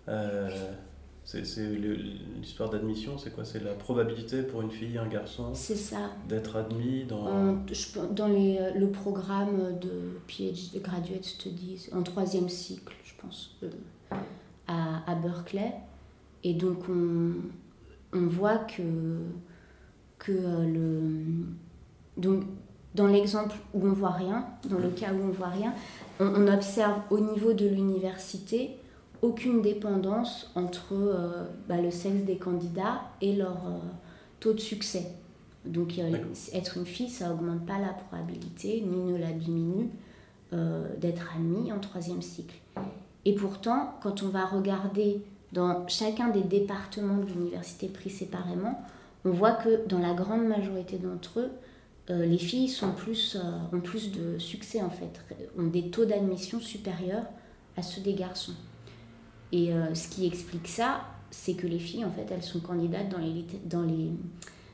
euh, 0.09 0.51
c'est 1.25 1.43
l'histoire 2.41 2.69
d'admission, 2.71 3.17
c'est 3.19 3.31
quoi? 3.35 3.45
C'est 3.45 3.63
la 3.63 3.73
probabilité 3.73 4.43
pour 4.43 4.61
une 4.63 4.71
fille 4.71 4.95
et 4.95 4.99
un 4.99 5.07
garçon 5.09 5.51
C'est 5.55 5.77
ça. 5.77 6.11
d'être 6.29 6.57
admis 6.57 7.05
dans... 7.05 7.27
En- 7.27 7.67
je 7.67 7.93
pense- 7.99 8.11
dans 8.15 8.29
les, 8.29 8.59
euh, 8.59 8.73
le 8.75 8.91
programme 8.91 9.79
de 9.81 10.19
PhD, 10.29 10.81
Graduate 10.83 11.25
Studies, 11.25 11.89
en 11.95 12.03
troisième 12.03 12.49
cycle, 12.49 12.93
je 13.05 13.13
pense, 13.23 13.57
euh, 13.63 13.71
à, 14.67 15.11
à 15.11 15.15
Berkeley. 15.15 15.73
Et 16.43 16.53
donc, 16.55 16.89
on, 16.91 17.33
on 18.13 18.27
voit 18.27 18.59
que, 18.59 19.19
que 20.19 20.33
euh, 20.33 20.67
le. 20.67 21.47
Donc, 22.19 22.43
dans 22.95 23.07
l'exemple 23.07 23.57
où 23.73 23.87
on 23.87 23.93
voit 23.93 24.11
rien, 24.11 24.47
dans 24.69 24.79
le 24.79 24.91
cas 24.91 25.13
où 25.13 25.25
on 25.25 25.31
voit 25.31 25.49
rien, 25.49 25.73
on, 26.21 26.27
on 26.27 26.53
observe 26.53 27.01
au 27.11 27.21
niveau 27.21 27.53
de 27.53 27.67
l'université 27.67 28.77
aucune 29.23 29.63
dépendance 29.63 30.51
entre 30.55 30.93
euh, 30.93 31.45
bah, 31.69 31.81
le 31.81 31.91
sexe 31.91 32.25
des 32.25 32.37
candidats 32.37 33.01
et 33.21 33.35
leur 33.35 33.57
euh, 33.67 33.79
taux 34.39 34.53
de 34.53 34.61
succès. 34.61 35.07
Donc, 35.65 35.99
euh, 35.99 36.13
être 36.53 36.77
une 36.77 36.87
fille, 36.87 37.09
ça 37.09 37.33
augmente 37.33 37.65
pas 37.65 37.79
la 37.79 37.95
probabilité, 37.95 38.85
ni 38.87 39.13
ne 39.13 39.17
la 39.17 39.33
diminue, 39.33 39.89
euh, 40.53 40.87
d'être 41.01 41.33
admis 41.35 41.73
en 41.73 41.79
troisième 41.79 42.21
cycle. 42.21 42.55
Et 43.25 43.35
pourtant, 43.35 43.95
quand 44.03 44.23
on 44.23 44.29
va 44.29 44.45
regarder 44.45 45.23
dans 45.53 45.89
chacun 45.89 46.29
des 46.29 46.43
départements 46.43 47.17
de 47.17 47.27
l'université 47.33 47.89
pris 47.89 48.11
séparément, 48.11 48.83
on 49.25 49.31
voit 49.31 49.53
que 49.53 49.87
dans 49.89 50.01
la 50.01 50.13
grande 50.13 50.47
majorité 50.47 50.99
d'entre 50.99 51.41
eux, 51.41 51.51
euh, 52.11 52.27
les 52.27 52.39
filles 52.39 52.69
sont 52.69 52.93
plus, 52.93 53.37
euh, 53.37 53.77
ont 53.77 53.81
plus 53.81 54.13
de 54.13 54.39
succès 54.39 54.83
en 54.83 54.91
fait, 54.91 55.21
ont 55.59 55.69
des 55.69 55.89
taux 55.89 56.05
d'admission 56.05 56.61
supérieurs 56.61 57.25
à 57.77 57.83
ceux 57.83 58.03
des 58.03 58.15
garçons. 58.15 58.55
Et 59.53 59.73
euh, 59.73 59.95
ce 59.95 60.09
qui 60.09 60.27
explique 60.27 60.69
ça, 60.69 61.03
c'est 61.31 61.55
que 61.55 61.67
les 61.67 61.79
filles, 61.79 62.05
en 62.05 62.11
fait, 62.11 62.27
elles 62.31 62.43
sont 62.43 62.61
candidates 62.61 63.09
dans 63.09 63.19
les, 63.19 63.47
dans 63.65 63.83
les, 63.83 64.11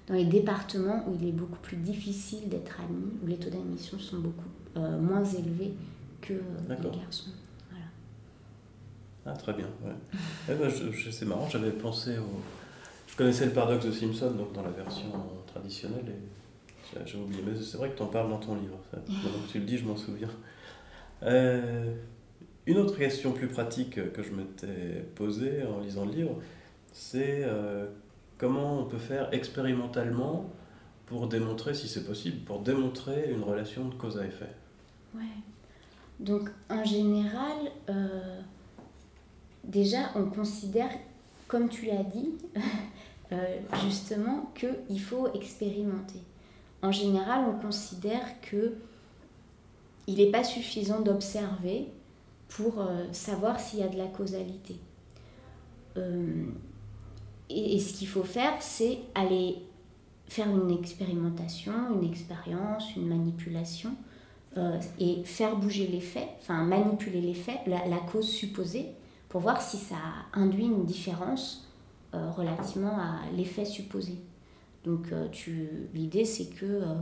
dans 0.08 0.14
les 0.14 0.24
départements 0.24 1.04
où 1.06 1.14
il 1.14 1.28
est 1.28 1.32
beaucoup 1.32 1.58
plus 1.62 1.76
difficile 1.76 2.48
d'être 2.48 2.80
admis, 2.80 3.12
où 3.22 3.26
les 3.26 3.36
taux 3.36 3.50
d'admission 3.50 3.98
sont 3.98 4.18
beaucoup 4.18 4.48
moins 4.74 5.24
élevés 5.24 5.74
que 6.20 6.34
les 6.68 6.98
garçons. 6.98 7.30
Voilà. 7.70 7.86
Ah, 9.26 9.32
très 9.32 9.52
bien. 9.52 9.66
Ouais. 9.84 9.92
Eh 10.50 10.54
ben, 10.54 10.70
c'est 11.10 11.26
marrant, 11.26 11.48
j'avais 11.48 11.72
pensé 11.72 12.18
au. 12.18 12.40
Je 13.06 13.16
connaissais 13.16 13.46
le 13.46 13.52
paradoxe 13.52 13.86
de 13.86 13.92
Simpson 13.92 14.30
donc 14.30 14.52
dans 14.52 14.62
la 14.62 14.70
version 14.70 15.10
traditionnelle 15.46 16.04
et 16.08 16.39
j'ai- 17.07 17.18
oublié. 17.18 17.42
Mais 17.46 17.53
c'est 17.61 17.76
vrai 17.76 17.90
que 17.90 17.96
tu 17.96 18.03
en 18.03 18.07
parles 18.07 18.31
dans 18.31 18.38
ton 18.38 18.55
livre. 18.57 18.79
Ça. 18.90 18.98
Maintenant 19.09 19.46
que 19.46 19.53
tu 19.53 19.59
le 19.59 19.64
dis, 19.64 19.79
je 19.79 19.85
m'en 19.85 19.96
souviens. 19.96 20.31
Euh, 21.22 21.94
une 22.66 22.79
autre 22.79 22.96
question 22.96 23.33
plus 23.33 23.48
pratique 23.48 24.12
que 24.12 24.22
je 24.22 24.33
m'étais 24.33 25.05
posée 25.14 25.64
en 25.64 25.81
lisant 25.81 26.05
le 26.05 26.12
livre, 26.12 26.37
c'est 26.92 27.42
euh, 27.44 27.87
comment 28.38 28.81
on 28.81 28.85
peut 28.85 28.98
faire 28.98 29.33
expérimentalement 29.33 30.50
pour 31.07 31.26
démontrer, 31.26 31.74
si 31.74 31.88
c'est 31.88 32.05
possible, 32.05 32.38
pour 32.44 32.61
démontrer 32.61 33.31
une 33.33 33.42
relation 33.42 33.88
de 33.88 33.94
cause 33.94 34.18
à 34.18 34.26
effet? 34.26 34.48
Ouais. 35.14 35.22
Donc, 36.20 36.50
en 36.68 36.85
général, 36.85 37.57
euh, 37.88 38.40
déjà, 39.64 40.11
on 40.14 40.26
considère, 40.26 40.90
comme 41.48 41.68
tu 41.68 41.87
l'as 41.87 42.05
dit, 42.05 42.35
justement, 43.85 44.53
qu'il 44.55 45.00
faut 45.00 45.33
expérimenter. 45.35 46.20
En 46.82 46.92
général, 46.92 47.44
on 47.48 47.60
considère 47.60 48.40
que 48.40 48.74
il 50.06 50.16
n'est 50.16 50.30
pas 50.30 50.44
suffisant 50.44 51.00
d'observer 51.00 51.88
pour 52.48 52.80
euh, 52.80 53.04
savoir 53.12 53.60
s'il 53.60 53.78
y 53.78 53.82
a 53.82 53.88
de 53.88 53.96
la 53.96 54.06
causalité. 54.06 54.76
Euh, 55.96 56.46
et, 57.48 57.78
ce 57.78 57.92
qu'il 57.94 58.08
faut 58.08 58.24
faire, 58.24 58.54
c'est 58.60 58.98
aller 59.14 59.56
faire 60.26 60.48
une 60.48 60.70
expérimentation, 60.70 61.72
une 61.94 62.08
expérience, 62.08 62.96
une 62.96 63.08
manipulation, 63.08 63.90
euh, 64.56 64.80
et 64.98 65.22
faire 65.24 65.56
bouger 65.56 65.86
les 65.86 66.00
faits, 66.00 66.28
enfin 66.40 66.64
manipuler 66.64 67.20
les 67.20 67.34
faits, 67.34 67.60
la, 67.66 67.98
cause 68.10 68.28
supposée, 68.28 68.86
pour 69.28 69.40
voir 69.40 69.62
si 69.62 69.76
ça 69.76 69.96
induit 70.32 70.64
une 70.64 70.84
différence 70.84 71.68
relativement 72.12 72.98
à 72.98 73.20
l'effet 73.36 73.64
supposé. 73.64 74.18
Donc 74.84 75.12
euh, 75.12 75.28
tu, 75.30 75.88
l'idée 75.94 76.24
c'est 76.24 76.46
que 76.46 76.64
euh, 76.64 76.94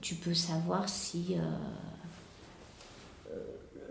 tu 0.00 0.16
peux 0.16 0.34
savoir 0.34 0.88
si, 0.88 1.36
euh, 1.36 3.34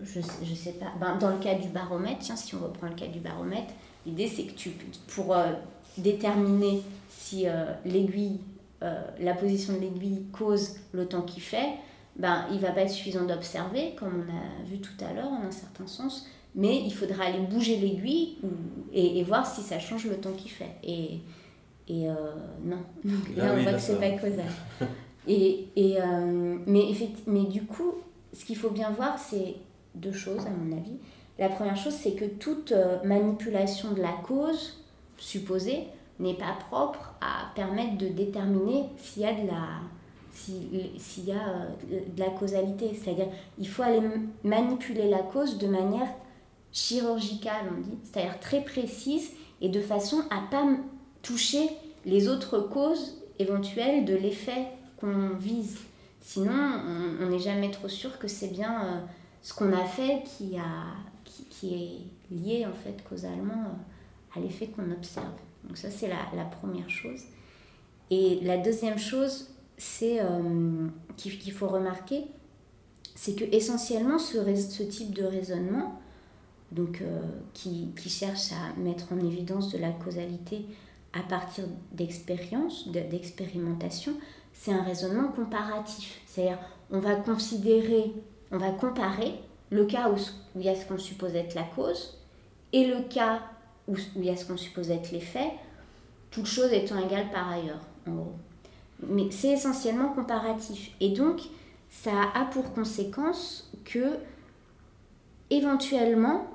je, 0.02 0.20
je 0.44 0.54
sais 0.54 0.74
pas, 0.74 0.92
ben, 1.00 1.18
dans 1.18 1.30
le 1.30 1.38
cas 1.38 1.56
du 1.56 1.70
baromètre, 1.70 2.20
tiens, 2.20 2.36
si 2.36 2.56
on 2.56 2.60
reprend 2.60 2.88
le 2.88 2.96
cas 2.96 3.08
du 3.08 3.20
baromètre, 3.20 3.74
l'idée 4.06 4.28
c'est 4.28 4.44
que 4.44 4.54
tu, 4.54 4.72
pour 5.08 5.36
déterminer 5.98 6.82
si 7.10 7.46
l'aiguille 7.86 8.40
la 8.82 9.34
position 9.34 9.74
de 9.74 9.80
l'aiguille 9.80 10.24
cause 10.32 10.76
le 10.94 11.06
temps 11.06 11.22
qu'il 11.22 11.44
fait, 11.44 11.74
ben, 12.16 12.46
il 12.52 12.60
va 12.60 12.72
pas 12.72 12.82
être 12.82 12.92
suffisant 12.92 13.26
d'observer, 13.26 13.94
comme 13.98 14.26
on 14.26 14.32
a 14.32 14.64
vu 14.64 14.80
tout 14.80 14.94
à 15.04 15.14
l'heure 15.14 15.28
en 15.28 15.44
un 15.44 15.52
certain 15.52 15.88
sens, 15.88 16.28
mais 16.56 16.82
il 16.86 16.94
faudra 16.94 17.26
aller 17.26 17.40
bouger 17.40 17.78
l'aiguille 17.78 18.38
et, 18.94 19.20
et, 19.20 19.24
voir 19.24 19.46
si 19.46 19.62
ça 19.62 19.80
change 19.80 20.06
le 20.06 20.18
temps 20.18 20.34
qu'il 20.34 20.52
fait. 20.52 20.76
Et 21.90 22.08
euh, 22.08 22.14
non, 22.64 22.78
donc 23.04 23.36
là 23.36 23.46
Ah 23.48 23.52
on 23.54 23.58
oui, 23.58 23.64
voit 23.64 23.74
que 23.74 23.80
c'est 23.80 24.00
pas 24.00 24.12
causal. 24.12 24.46
et, 25.28 25.68
et, 25.76 26.00
euh, 26.02 26.58
mais, 26.66 26.92
mais 27.28 27.44
du 27.46 27.64
coup, 27.64 27.94
ce 28.34 28.46
qu'il 28.46 28.56
faut 28.56 28.70
bien 28.70 28.92
voir, 28.92 29.18
c'est 29.20 29.56
deux 29.96 30.12
choses 30.14 30.46
à 30.46 30.50
mon 30.52 30.78
avis. 30.78 30.98
La 31.40 31.50
première 31.50 31.76
chose, 31.78 31.94
c'est 31.94 32.14
que 32.14 32.26
toute 32.26 32.72
euh, 32.72 32.98
manipulation 33.04 33.92
de 33.94 34.02
la 34.02 34.14
cause 34.24 34.84
supposée 35.18 35.88
n'est 36.20 36.36
pas 36.36 36.58
propre 36.70 37.14
à 37.22 37.54
permettre 37.56 37.98
de 37.98 38.08
déterminer 38.08 38.84
s'il 38.98 39.24
y 39.24 39.26
a 39.26 39.34
de 39.34 39.48
la 39.48 39.64
si- 40.32 40.70
s'il 40.98 41.26
y 41.26 41.32
a 41.32 41.68
de 41.90 42.20
la 42.20 42.30
causalité. 42.30 42.92
C'est-à-dire, 42.94 43.28
il 43.58 43.68
faut 43.68 43.82
aller 43.84 44.02
manipuler 44.44 45.10
la 45.10 45.20
cause 45.24 45.58
de 45.58 45.68
manière 45.68 46.08
chirurgicale, 46.72 47.66
on 47.78 47.82
dit, 47.82 47.98
c'est-à-dire 48.04 48.40
très 48.40 48.62
précise 48.62 49.32
et 49.62 49.70
de 49.70 49.82
façon 49.82 50.22
à 50.30 50.42
pas 50.52 50.66
toucher 51.30 51.70
les 52.06 52.28
autres 52.28 52.60
causes 52.60 53.22
éventuelles 53.38 54.04
de 54.04 54.16
l'effet 54.16 54.66
qu'on 54.98 55.30
vise. 55.30 55.78
Sinon, 56.22 56.82
on 57.22 57.28
n'est 57.28 57.40
jamais 57.40 57.70
trop 57.70 57.88
sûr 57.88 58.18
que 58.18 58.28
c'est 58.28 58.48
bien 58.48 58.84
euh, 58.84 59.00
ce 59.44 59.54
qu'on 59.54 59.72
a 59.72 59.86
fait 59.86 60.24
qui, 60.26 60.58
a, 60.58 60.96
qui, 61.50 61.74
est 61.74 62.36
lié 62.36 62.66
en 62.66 62.74
fait 62.74 63.04
causalement 63.08 63.66
euh, 63.66 64.38
à 64.38 64.42
l'effet 64.42 64.68
qu'on 64.68 64.92
observe. 64.92 65.26
Donc 65.66 65.78
ça, 65.78 65.92
c'est 65.92 66.08
la, 66.08 66.18
la 66.36 66.46
première 66.46 66.90
chose. 66.90 67.22
Et 68.10 68.40
la 68.42 68.58
deuxième 68.58 68.98
chose, 68.98 69.50
c'est 69.78 70.20
euh, 70.22 70.88
qu'il 71.16 71.52
faut 71.52 71.68
remarquer, 71.68 72.24
c'est 73.14 73.36
que 73.36 73.44
essentiellement 73.56 74.18
ce, 74.18 74.84
type 74.84 75.14
de 75.14 75.24
raisonnement, 75.24 76.02
donc 76.72 77.04
qui 77.54 77.92
cherche 78.08 78.52
à 78.52 78.80
mettre 78.80 79.12
en 79.12 79.20
évidence 79.20 79.72
de 79.72 79.78
la 79.78 79.92
causalité 79.92 80.66
à 81.14 81.22
partir 81.22 81.66
d'expériences, 81.92 82.88
de- 82.90 83.00
d'expérimentation, 83.00 84.14
c'est 84.54 84.72
un 84.72 84.84
raisonnement 84.84 85.30
comparatif. 85.30 86.22
C'est-à-dire, 86.26 86.60
on 86.92 87.00
va 87.00 87.16
considérer, 87.16 88.14
on 88.52 88.58
va 88.58 88.72
comparer 88.72 89.36
le 89.72 89.86
cas 89.86 90.10
où, 90.10 90.16
il 90.56 90.64
y 90.64 90.70
a 90.70 90.76
ce 90.76 90.86
qu'on 90.86 90.98
suppose 90.98 91.36
être 91.36 91.56
la 91.56 91.64
cause 91.64 92.18
et 92.74 92.86
le 92.86 93.02
cas 93.04 93.42
où, 93.88 93.94
où 93.94 93.98
il 94.18 94.26
y 94.26 94.30
a 94.30 94.36
ce 94.36 94.46
qu'on 94.46 94.58
suppose 94.58 94.92
être 94.92 95.12
l'effet, 95.12 95.52
toutes 96.32 96.46
choses 96.46 96.72
étant 96.74 97.04
égales 97.04 97.32
par 97.32 97.50
ailleurs, 97.50 97.82
en 98.08 98.12
gros. 98.12 98.34
Mais 99.08 99.32
c'est 99.32 99.50
essentiellement 99.52 100.10
comparatif. 100.10 100.92
Et 101.00 101.10
donc, 101.10 101.42
ça 101.90 102.12
a 102.36 102.46
pour 102.46 102.74
conséquence 102.74 103.72
que, 103.86 104.18
éventuellement, 105.50 106.48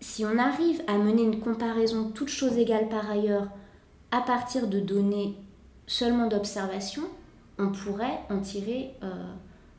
si 0.00 0.24
on 0.24 0.38
arrive 0.38 0.82
à 0.86 0.98
mener 0.98 1.22
une 1.22 1.40
comparaison 1.40 2.10
toutes 2.14 2.28
choses 2.28 2.58
égales 2.58 2.88
par 2.88 3.10
ailleurs 3.10 3.48
à 4.14 4.20
partir 4.20 4.68
de 4.68 4.78
données 4.78 5.34
seulement 5.88 6.28
d'observation, 6.28 7.02
on 7.58 7.72
pourrait 7.72 8.20
en 8.30 8.40
tirer 8.40 8.94
euh, 9.02 9.32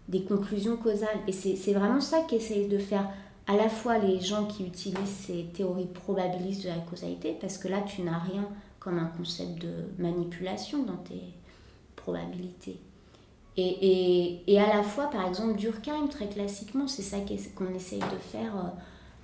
des 0.09 0.23
conclusions 0.23 0.75
causales. 0.75 1.19
Et 1.27 1.31
c'est 1.31 1.73
vraiment 1.73 2.01
ça 2.01 2.19
qu'essayent 2.27 2.67
de 2.67 2.77
faire 2.77 3.09
à 3.47 3.55
la 3.55 3.69
fois 3.69 3.97
les 3.97 4.19
gens 4.19 4.45
qui 4.45 4.65
utilisent 4.65 5.25
ces 5.25 5.45
théories 5.53 5.87
probabilistes 5.87 6.65
de 6.65 6.69
la 6.69 6.79
causalité, 6.79 7.37
parce 7.39 7.57
que 7.57 7.69
là, 7.69 7.81
tu 7.81 8.01
n'as 8.01 8.17
rien 8.17 8.45
comme 8.79 8.99
un 8.99 9.05
concept 9.05 9.61
de 9.61 9.71
manipulation 9.99 10.83
dans 10.83 10.97
tes 10.97 11.21
probabilités. 11.95 12.77
Et, 13.55 14.59
à 14.59 14.75
la 14.75 14.83
fois, 14.83 15.09
par 15.09 15.25
exemple, 15.29 15.57
Durkheim, 15.57 16.07
très 16.09 16.27
classiquement, 16.27 16.87
c'est 16.87 17.03
ça 17.03 17.17
qu'on 17.55 17.73
essaye 17.73 17.99
de 17.99 18.17
faire 18.17 18.53
euh, 18.57 18.69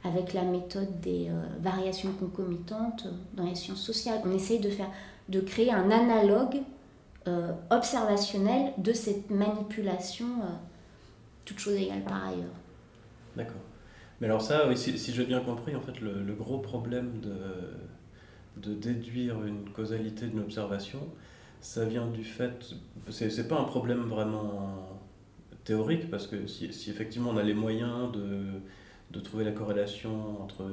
avec 0.03 0.33
la 0.33 0.43
méthode 0.43 0.99
des 1.01 1.29
euh, 1.29 1.43
variations 1.59 2.11
concomitantes 2.13 3.07
dans 3.33 3.45
les 3.45 3.55
sciences 3.55 3.81
sociales. 3.81 4.19
On 4.25 4.33
essaye 4.33 4.59
de, 4.59 4.69
faire, 4.69 4.89
de 5.29 5.39
créer 5.41 5.71
un 5.71 5.91
analogue 5.91 6.61
euh, 7.27 7.51
observationnel 7.69 8.73
de 8.77 8.93
cette 8.93 9.29
manipulation, 9.29 10.25
euh, 10.25 10.47
toute 11.45 11.59
chose 11.59 11.75
égale 11.75 12.03
par 12.03 12.27
ailleurs. 12.27 12.55
D'accord. 13.35 13.61
Mais 14.19 14.27
alors 14.27 14.41
ça, 14.41 14.75
si, 14.75 14.97
si 14.97 15.13
j'ai 15.13 15.25
bien 15.25 15.41
compris, 15.41 15.75
en 15.75 15.81
fait, 15.81 15.99
le, 15.99 16.33
gros 16.33 16.59
problème 16.59 17.21
de, 17.21 18.73
déduire 18.73 19.43
une 19.43 19.69
causalité 19.69 20.27
d'une 20.27 20.41
observation, 20.41 20.99
ça 21.59 21.85
vient 21.85 22.07
du 22.07 22.23
fait... 22.23 22.75
C'est 23.09 23.47
pas 23.47 23.59
un 23.59 23.63
problème 23.63 24.01
vraiment 24.01 24.99
théorique, 25.63 26.09
parce 26.09 26.27
que 26.27 26.45
si 26.47 26.65
effectivement 26.89 27.31
on 27.31 27.37
a 27.37 27.43
les 27.43 27.55
moyens 27.55 28.11
de, 28.11 28.61
de 29.12 29.19
trouver 29.19 29.43
la 29.43 29.52
corrélation 29.52 30.41
entre 30.41 30.63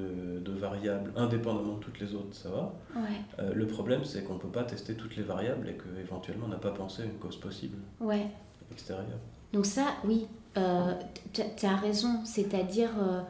deux 0.40 0.54
variables 0.54 1.12
indépendamment 1.16 1.74
de 1.74 1.80
toutes 1.80 1.98
les 2.00 2.14
autres, 2.14 2.34
ça 2.36 2.50
va. 2.50 2.72
Ouais, 2.94 3.20
Euh, 3.40 3.52
le 3.52 3.66
problème, 3.66 4.04
c'est 4.04 4.22
qu'on 4.24 4.38
peut 4.38 4.48
pas 4.48 4.64
tester 4.64 4.94
toutes 4.94 5.16
les 5.16 5.22
variables 5.24 5.68
et 5.68 5.76
qu'éventuellement 5.76 6.46
on 6.46 6.50
n'a 6.50 6.56
pas 6.56 6.70
pensé 6.70 7.02
à 7.02 7.04
une 7.06 7.18
cause 7.18 7.36
possible 7.40 7.78
ouais. 8.00 8.26
extérieure. 8.70 9.18
Donc 9.52 9.66
ça, 9.66 9.86
oui, 10.04 10.26
euh, 10.56 10.94
tu 11.32 11.66
as 11.66 11.76
raison. 11.76 12.24
C'est-à-dire, 12.24 12.90
euh, 13.00 13.20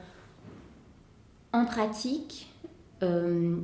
en 1.53 1.64
pratique, 1.64 2.53
euh, 3.03 3.57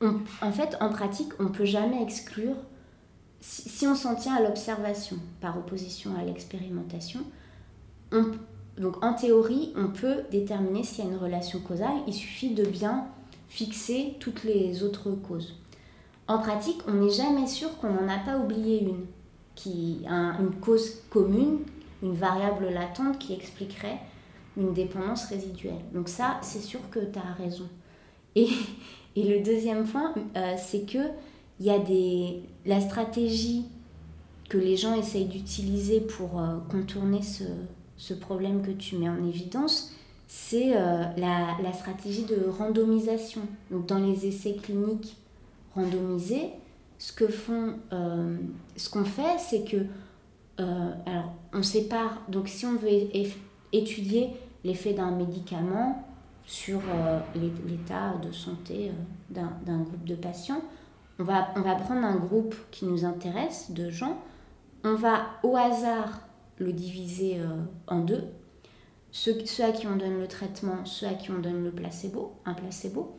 on- 0.00 0.20
en 0.42 0.52
fait, 0.52 0.76
en 0.80 0.88
pratique, 0.88 1.32
on 1.38 1.44
ne 1.44 1.48
peut 1.50 1.64
jamais 1.64 2.02
exclure, 2.02 2.56
si, 3.40 3.68
si 3.68 3.86
on 3.86 3.94
s'en 3.94 4.14
tient 4.14 4.34
à 4.36 4.42
l'observation 4.42 5.16
par 5.40 5.56
opposition 5.58 6.16
à 6.18 6.24
l'expérimentation, 6.24 7.20
on- 8.12 8.32
donc 8.78 9.02
en 9.04 9.14
théorie, 9.14 9.72
on 9.76 9.88
peut 9.88 10.22
déterminer 10.30 10.82
s'il 10.82 11.04
y 11.04 11.08
a 11.08 11.10
une 11.10 11.16
relation 11.18 11.60
causale. 11.60 11.94
Il 12.06 12.14
suffit 12.14 12.54
de 12.54 12.64
bien 12.64 13.06
fixer 13.48 14.14
toutes 14.18 14.42
les 14.44 14.82
autres 14.82 15.10
causes. 15.12 15.56
En 16.26 16.38
pratique, 16.38 16.80
on 16.88 16.94
n'est 16.94 17.10
jamais 17.12 17.46
sûr 17.46 17.76
qu'on 17.78 17.90
n'en 17.90 18.08
a 18.08 18.18
pas 18.18 18.38
oublié 18.38 18.82
une, 18.82 19.04
qui 19.54 20.00
un- 20.08 20.38
une 20.40 20.52
cause 20.60 21.02
commune, 21.10 21.58
une 22.02 22.14
variable 22.14 22.68
latente 22.70 23.18
qui 23.18 23.32
expliquerait 23.34 23.98
une 24.56 24.72
dépendance 24.72 25.26
résiduelle. 25.26 25.78
Donc 25.92 26.08
ça, 26.08 26.38
c'est 26.42 26.60
sûr 26.62 26.80
que 26.90 27.00
tu 27.00 27.18
as 27.18 27.32
raison. 27.42 27.68
Et, 28.36 28.48
le 29.16 29.44
deuxième 29.44 29.84
point, 29.86 30.12
euh, 30.36 30.54
c'est 30.56 30.84
que 30.90 30.98
y 31.60 31.70
a 31.70 31.78
des, 31.78 32.42
la 32.66 32.80
stratégie 32.80 33.66
que 34.48 34.58
les 34.58 34.76
gens 34.76 34.94
essayent 34.94 35.26
d'utiliser 35.26 36.00
pour 36.00 36.40
euh, 36.40 36.56
contourner 36.68 37.22
ce, 37.22 37.44
ce 38.04 38.12
problème 38.12 38.60
que 38.60 38.70
tu 38.70 38.96
mets 38.98 39.08
en 39.08 39.24
évidence, 39.26 39.90
c'est 40.28 40.76
euh, 40.76 41.04
la, 41.16 41.72
stratégie 41.72 42.24
de 42.24 42.48
randomisation. 42.50 43.40
Donc 43.70 43.86
dans 43.86 43.98
les 43.98 44.26
essais 44.26 44.56
cliniques 44.62 45.16
randomisés, 45.74 46.50
ce 46.98 47.12
que 47.14 47.26
font, 47.26 47.76
euh, 47.94 48.36
ce 48.76 48.90
qu'on 48.90 49.04
fait, 49.04 49.38
c'est 49.38 49.64
que 49.64 49.78
euh, 50.60 50.92
alors 51.06 51.32
on 51.54 51.62
sépare. 51.62 52.20
Donc 52.28 52.48
si 52.48 52.66
on 52.66 52.74
veut 52.76 52.90
étudier 53.72 54.30
l'effet 54.64 54.92
d'un 54.92 55.10
médicament 55.10 56.06
sur 56.44 56.80
l'é- 57.34 57.52
l'état 57.66 58.16
de 58.22 58.30
santé 58.32 58.92
d'un 59.30 59.78
groupe 59.78 60.04
de 60.04 60.14
patients, 60.14 60.60
on 61.18 61.24
va, 61.24 61.48
on 61.56 61.62
va 61.62 61.74
prendre 61.76 62.04
un 62.06 62.16
groupe 62.16 62.54
qui 62.70 62.84
nous 62.84 63.06
intéresse 63.06 63.70
de 63.70 63.88
gens, 63.88 64.18
on 64.84 64.94
va 64.94 65.26
au 65.42 65.56
hasard 65.56 66.20
le 66.58 66.72
diviser 66.72 67.38
euh, 67.38 67.46
en 67.86 68.00
deux, 68.00 68.24
ceux, 69.10 69.36
à 69.62 69.72
qui 69.72 69.86
on 69.86 69.96
donne 69.96 70.18
le 70.18 70.26
traitement, 70.26 70.84
ceux 70.84 71.06
à 71.06 71.14
qui 71.14 71.30
on 71.30 71.38
donne 71.38 71.62
le 71.62 71.70
placebo, 71.70 72.32
un 72.44 72.54
placebo. 72.54 73.16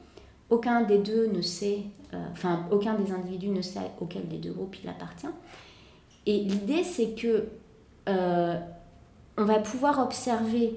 Aucun 0.49 0.81
des 0.81 0.99
deux 0.99 1.27
ne 1.27 1.41
sait, 1.41 1.83
euh, 2.13 2.17
enfin 2.31 2.67
aucun 2.71 2.95
des 2.95 3.11
individus 3.11 3.49
ne 3.49 3.61
sait 3.61 3.91
auquel 3.99 4.27
des 4.27 4.37
deux 4.37 4.51
groupes 4.51 4.75
il 4.83 4.89
appartient. 4.89 5.27
Et 6.25 6.39
l'idée 6.39 6.83
c'est 6.83 7.15
que 7.15 7.45
euh, 8.09 8.59
on 9.37 9.45
va 9.45 9.59
pouvoir 9.59 9.99
observer 9.99 10.75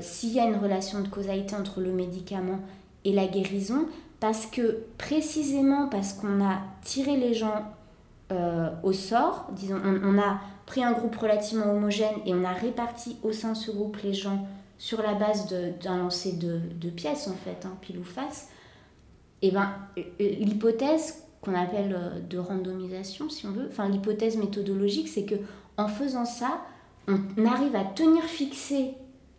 s'il 0.00 0.32
y 0.32 0.40
a 0.40 0.46
une 0.46 0.56
relation 0.56 1.00
de 1.00 1.06
causalité 1.06 1.54
entre 1.54 1.80
le 1.80 1.92
médicament 1.92 2.58
et 3.04 3.12
la 3.12 3.28
guérison, 3.28 3.86
parce 4.18 4.46
que 4.46 4.80
précisément 4.98 5.88
parce 5.88 6.12
qu'on 6.12 6.44
a 6.44 6.58
tiré 6.82 7.16
les 7.16 7.34
gens 7.34 7.62
euh, 8.34 8.70
au 8.82 8.92
sort, 8.92 9.48
disons, 9.52 9.80
on, 9.84 10.18
a 10.18 10.40
pris 10.66 10.82
un 10.82 10.92
groupe 10.92 11.16
relativement 11.16 11.70
homogène 11.70 12.14
et 12.26 12.34
on 12.34 12.44
a 12.44 12.52
réparti 12.52 13.16
au 13.22 13.32
sein 13.32 13.52
de 13.52 13.56
ce 13.56 13.70
groupe 13.70 13.96
les 14.02 14.14
gens 14.14 14.46
sur 14.78 15.02
la 15.02 15.14
base 15.14 15.52
d'un 15.82 15.98
lancer 15.98 16.32
de, 16.32 16.90
pièces, 16.90 17.28
en 17.28 17.34
fait, 17.34 17.64
hein, 17.64 17.76
pile 17.80 17.98
ou 17.98 18.04
face, 18.04 18.48
et 19.42 19.50
ben 19.50 19.68
euh, 19.98 20.02
l'hypothèse 20.18 21.22
qu'on 21.40 21.54
appelle 21.54 21.94
euh, 21.96 22.20
de 22.20 22.38
randomisation, 22.38 23.28
si 23.28 23.46
on 23.46 23.52
veut, 23.52 23.68
enfin 23.70 23.88
l'hypothèse 23.88 24.36
méthodologique, 24.36 25.08
c'est 25.08 25.24
que 25.24 25.36
en 25.76 25.88
faisant 25.88 26.24
ça, 26.24 26.62
on 27.08 27.46
arrive 27.46 27.76
à 27.76 27.84
tenir 27.84 28.22
fixé 28.22 28.94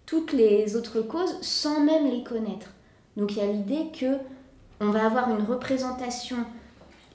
toutes 0.05 0.33
les 0.33 0.75
autres 0.75 1.01
causes 1.01 1.37
sans 1.41 1.79
même 1.79 2.07
les 2.09 2.23
connaître. 2.23 2.71
Donc 3.17 3.31
il 3.31 3.37
y 3.37 3.41
a 3.41 3.51
l'idée 3.51 3.87
que 3.97 4.17
on 4.79 4.89
va 4.89 5.05
avoir 5.05 5.29
une 5.29 5.43
représentation 5.45 6.37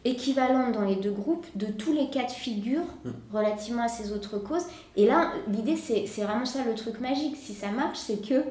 équivalente 0.05 0.73
dans 0.73 0.83
les 0.85 0.97
deux 0.97 1.11
groupes 1.13 1.47
de 1.57 1.67
tous 1.67 1.93
les 1.93 2.09
cas 2.11 2.25
de 2.25 2.31
figure 2.31 2.83
Mm. 3.05 3.11
relativement 3.33 3.83
à 3.85 3.89
ces 3.89 4.13
autres 4.13 4.39
causes. 4.39 4.65
Et 4.97 5.07
là, 5.07 5.33
l'idée, 5.49 5.77
c'est 5.77 6.07
c'est 6.07 6.23
vraiment 6.25 6.47
ça 6.47 6.65
le 6.65 6.75
truc 6.75 7.01
magique. 7.01 7.37
Si 7.37 7.53
ça 7.55 7.71
marche, 7.71 7.99
c'est 7.99 8.27
que 8.27 8.43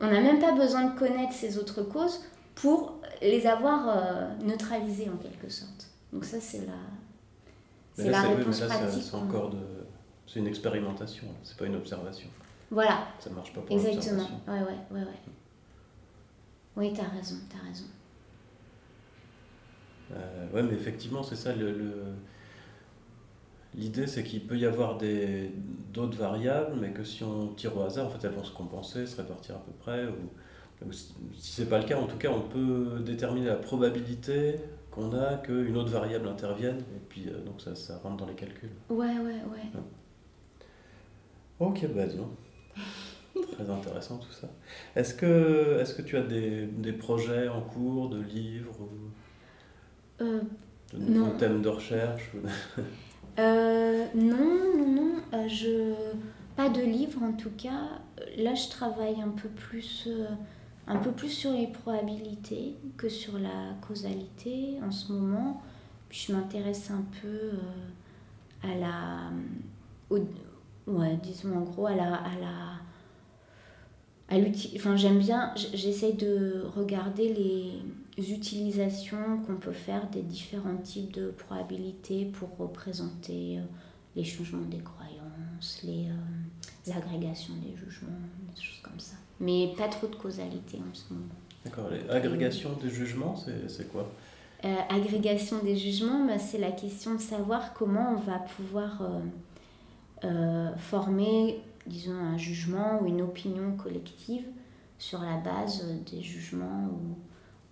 on 0.00 0.06
n'a 0.06 0.20
même 0.20 0.38
pas 0.38 0.52
besoin 0.52 0.84
de 0.84 0.98
connaître 0.98 1.32
ces 1.32 1.58
autres 1.58 1.82
causes 1.82 2.20
pour 2.54 2.94
les 3.22 3.46
avoir 3.46 3.88
euh, 3.88 4.28
neutralisées 4.44 5.08
en 5.12 5.16
quelque 5.16 5.48
sorte. 5.48 5.88
Donc 6.12 6.24
ça, 6.24 6.38
c'est 6.40 6.58
la, 6.66 6.72
c'est 7.94 8.04
là, 8.04 8.10
la 8.10 8.20
c'est- 8.20 8.26
oui, 8.28 8.32
mais 8.34 8.38
réponse 8.40 8.60
là, 8.60 8.66
pratique. 8.66 9.02
C'est 9.02 9.14
encore 9.16 9.50
de. 9.50 9.58
C'est 10.26 10.40
une 10.40 10.46
expérimentation, 10.46 11.26
c'est 11.42 11.56
pas 11.56 11.64
une 11.64 11.76
observation. 11.76 12.28
Voilà, 12.70 12.98
Ça 13.18 13.30
marche 13.30 13.52
pas 13.54 13.62
pour 13.62 13.74
exactement. 13.74 14.24
Ouais, 14.46 14.60
ouais, 14.60 14.78
ouais, 14.90 15.00
ouais. 15.00 15.06
Oui, 16.76 16.92
t'as 16.94 17.08
raison, 17.16 17.36
t'as 17.50 17.66
raison. 17.66 17.86
Euh, 20.12 20.50
ouais, 20.52 20.62
mais 20.62 20.74
effectivement, 20.74 21.22
c'est 21.22 21.36
ça. 21.36 21.54
Le, 21.54 21.72
le- 21.72 21.92
L'idée, 23.74 24.06
c'est 24.06 24.24
qu'il 24.24 24.46
peut 24.46 24.56
y 24.56 24.64
avoir 24.66 24.98
d'autres 25.92 26.16
variables, 26.18 26.76
mais 26.80 26.90
que 26.92 27.04
si 27.04 27.22
on 27.22 27.48
tire 27.48 27.76
au 27.76 27.82
hasard, 27.82 28.06
en 28.06 28.10
fait, 28.10 28.26
elles 28.26 28.32
vont 28.34 28.44
se 28.44 28.52
compenser, 28.52 29.06
se 29.06 29.16
répartir 29.16 29.56
à 29.56 29.58
peu 29.58 29.72
près. 29.72 30.06
Ou, 30.06 30.86
ou 30.86 30.92
si 30.92 31.14
si 31.34 31.52
c'est 31.52 31.68
pas 31.68 31.78
le 31.78 31.84
cas, 31.84 31.98
en 31.98 32.06
tout 32.06 32.16
cas, 32.16 32.30
on 32.30 32.40
peut 32.40 33.00
déterminer 33.04 33.46
la 33.46 33.56
probabilité 33.56 34.56
qu'on 34.90 35.12
a 35.12 35.36
qu'une 35.36 35.76
autre 35.76 35.90
variable 35.90 36.28
intervienne, 36.28 36.78
et 36.96 37.00
puis 37.08 37.26
euh, 37.28 37.40
donc 37.44 37.60
ça, 37.60 37.74
ça 37.74 37.98
rentre 37.98 38.16
dans 38.16 38.26
les 38.26 38.34
calculs. 38.34 38.70
Ouais, 38.90 39.18
ouais, 39.18 39.42
ouais. 39.52 39.70
Ok, 41.58 41.86
bah 41.94 42.06
disons. 42.06 42.30
Très 43.52 43.68
intéressant 43.70 44.18
tout 44.18 44.32
ça. 44.32 44.48
Est-ce 44.96 45.14
que, 45.14 45.80
est 45.80 45.96
que 45.96 46.02
tu 46.02 46.16
as 46.16 46.22
des, 46.22 46.66
des 46.66 46.92
projets 46.92 47.48
en 47.48 47.60
cours, 47.62 48.08
de 48.08 48.20
livres, 48.20 48.76
ou 48.80 49.10
Euh, 50.20 50.40
Non. 50.98 51.30
thèmes 51.38 51.62
de 51.62 51.68
recherche 51.68 52.30
Euh, 53.38 54.06
non, 54.14 54.36
non, 54.76 54.88
non. 54.88 55.12
euh, 55.34 55.48
je... 55.48 55.94
Pas 56.56 56.68
de 56.68 56.80
livre 56.80 57.22
en 57.22 57.32
tout 57.34 57.52
cas. 57.56 58.00
Là, 58.36 58.52
je 58.54 58.68
travaille 58.68 59.20
un 59.22 59.28
peu 59.28 59.48
plus, 59.48 60.08
euh, 60.08 60.26
un 60.88 60.96
peu 60.96 61.12
plus 61.12 61.28
sur 61.28 61.52
les 61.52 61.68
probabilités 61.68 62.74
que 62.96 63.08
sur 63.08 63.38
la 63.38 63.74
causalité 63.86 64.78
en 64.84 64.90
ce 64.90 65.12
moment. 65.12 65.62
Puis 66.08 66.24
je 66.26 66.32
m'intéresse 66.32 66.90
un 66.90 67.04
peu 67.22 67.50
à 68.68 68.74
la. 68.74 69.30
au- 70.10 70.90
ouais, 70.90 71.16
disons 71.22 71.56
en 71.58 71.60
gros, 71.60 71.86
à 71.86 71.94
la. 71.94 72.14
À 72.14 72.36
la 72.40 74.38
enfin, 74.76 74.96
j'aime 74.96 75.18
bien, 75.18 75.52
j- 75.54 75.68
j'essaie 75.74 76.12
de 76.12 76.64
regarder 76.76 77.32
les 77.34 77.72
utilisations 78.18 79.42
qu'on 79.46 79.56
peut 79.56 79.72
faire 79.72 80.08
des 80.10 80.22
différents 80.22 80.76
types 80.76 81.12
de 81.12 81.30
probabilités 81.30 82.24
pour 82.26 82.56
représenter 82.58 83.58
euh, 83.58 83.62
les 84.16 84.24
changements 84.24 84.66
des 84.66 84.78
croyances, 84.78 85.82
les, 85.84 86.06
euh, 86.08 86.14
les 86.86 86.92
agrégations 86.92 87.54
des 87.56 87.76
jugements, 87.76 88.10
des 88.54 88.60
choses 88.60 88.80
comme 88.82 88.98
ça. 88.98 89.16
Mais 89.40 89.72
pas 89.76 89.88
trop 89.88 90.08
de 90.08 90.16
causalité 90.16 90.78
en 90.78 90.94
ce 90.94 91.12
moment. 91.12 91.26
D'accord. 91.64 91.90
Les 91.90 92.08
agrégations 92.10 92.76
des 92.82 92.90
jugements, 92.90 93.36
c'est 93.68 93.90
quoi? 93.90 94.10
Euh, 94.64 94.74
agrégation 94.88 95.62
des 95.62 95.76
jugements, 95.76 96.26
bah, 96.26 96.38
c'est 96.38 96.58
la 96.58 96.72
question 96.72 97.14
de 97.14 97.20
savoir 97.20 97.72
comment 97.74 98.16
on 98.16 98.20
va 98.20 98.38
pouvoir 98.38 99.02
euh, 100.24 100.74
former, 100.76 101.60
disons, 101.86 102.16
un 102.16 102.36
jugement 102.36 103.00
ou 103.00 103.06
une 103.06 103.22
opinion 103.22 103.76
collective 103.76 104.44
sur 104.98 105.20
la 105.20 105.36
base 105.36 105.84
des 106.10 106.22
jugements 106.22 106.88
ou, 106.90 107.16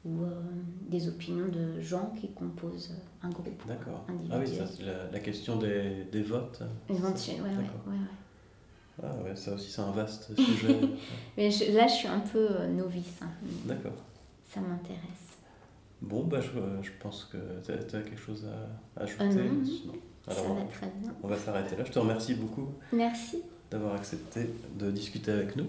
ou, 0.06 0.22
euh, 0.22 0.28
des 0.88 1.08
opinions 1.08 1.48
de 1.48 1.80
gens 1.80 2.12
qui 2.20 2.28
composent 2.28 2.90
euh, 2.92 3.26
un 3.26 3.30
groupe. 3.30 3.62
D'accord. 3.66 4.04
Ah 4.30 4.38
oui, 4.38 4.46
ça, 4.56 4.64
c'est 4.66 4.84
la, 4.84 5.10
la 5.12 5.18
question 5.20 5.56
des, 5.56 6.04
des 6.12 6.22
votes. 6.22 6.62
Éventuellement, 6.88 7.44
ouais, 7.44 7.50
ouais, 7.56 7.62
ouais, 7.86 7.92
ouais. 7.92 7.98
Ah 9.02 9.14
ouais, 9.22 9.36
ça 9.36 9.52
aussi, 9.54 9.70
c'est 9.70 9.82
un 9.82 9.90
vaste 9.90 10.34
sujet. 10.40 10.78
Mais 11.36 11.50
je- 11.50 11.72
là, 11.76 11.86
je 11.86 11.92
suis 11.94 12.08
un 12.08 12.20
peu 12.20 12.46
euh, 12.50 12.68
novice, 12.68 13.18
hein, 13.22 13.28
D'accord. 13.64 13.92
ça 14.48 14.60
m'intéresse. 14.60 15.00
Bon, 16.00 16.24
bah, 16.24 16.40
je, 16.40 16.48
je 16.82 16.90
pense 17.00 17.24
que 17.24 17.36
tu 17.64 17.72
as, 17.72 18.00
quelque 18.02 18.16
chose 18.20 18.46
à, 18.46 19.00
à 19.00 19.04
ajouter. 19.04 19.24
Ah 19.24 19.34
non, 19.34 19.52
non. 19.54 19.64
sinon. 19.64 19.92
ça 20.28 20.32
Alors, 20.40 20.54
va 20.54 20.62
très 20.64 20.86
bien. 21.00 21.12
on 21.22 21.26
va 21.28 21.36
s'arrêter 21.36 21.74
là. 21.76 21.84
Je 21.84 21.90
te 21.92 21.98
remercie 21.98 22.34
beaucoup 22.34 22.68
Merci. 22.92 23.38
d'avoir 23.70 23.94
accepté 23.94 24.48
de 24.78 24.90
discuter 24.90 25.32
avec 25.32 25.56
nous. 25.56 25.66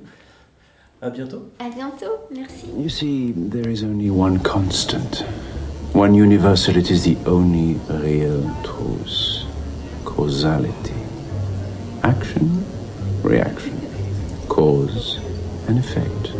À 0.99 1.11
bientôt. 1.11 1.43
À 1.59 1.69
bientôt. 1.69 2.27
Merci. 2.31 2.65
You 2.75 2.89
see, 2.89 3.31
there 3.35 3.69
is 3.69 3.83
only 3.83 4.09
one 4.09 4.39
constant, 4.39 5.23
one 5.93 6.15
universal. 6.15 6.75
It 6.75 6.89
is 6.89 7.03
the 7.03 7.17
only 7.27 7.75
real 7.87 8.41
truth 8.63 9.45
causality. 10.05 10.95
Action, 12.03 12.65
reaction, 13.23 13.79
cause 14.49 15.19
and 15.67 15.77
effect. 15.77 16.36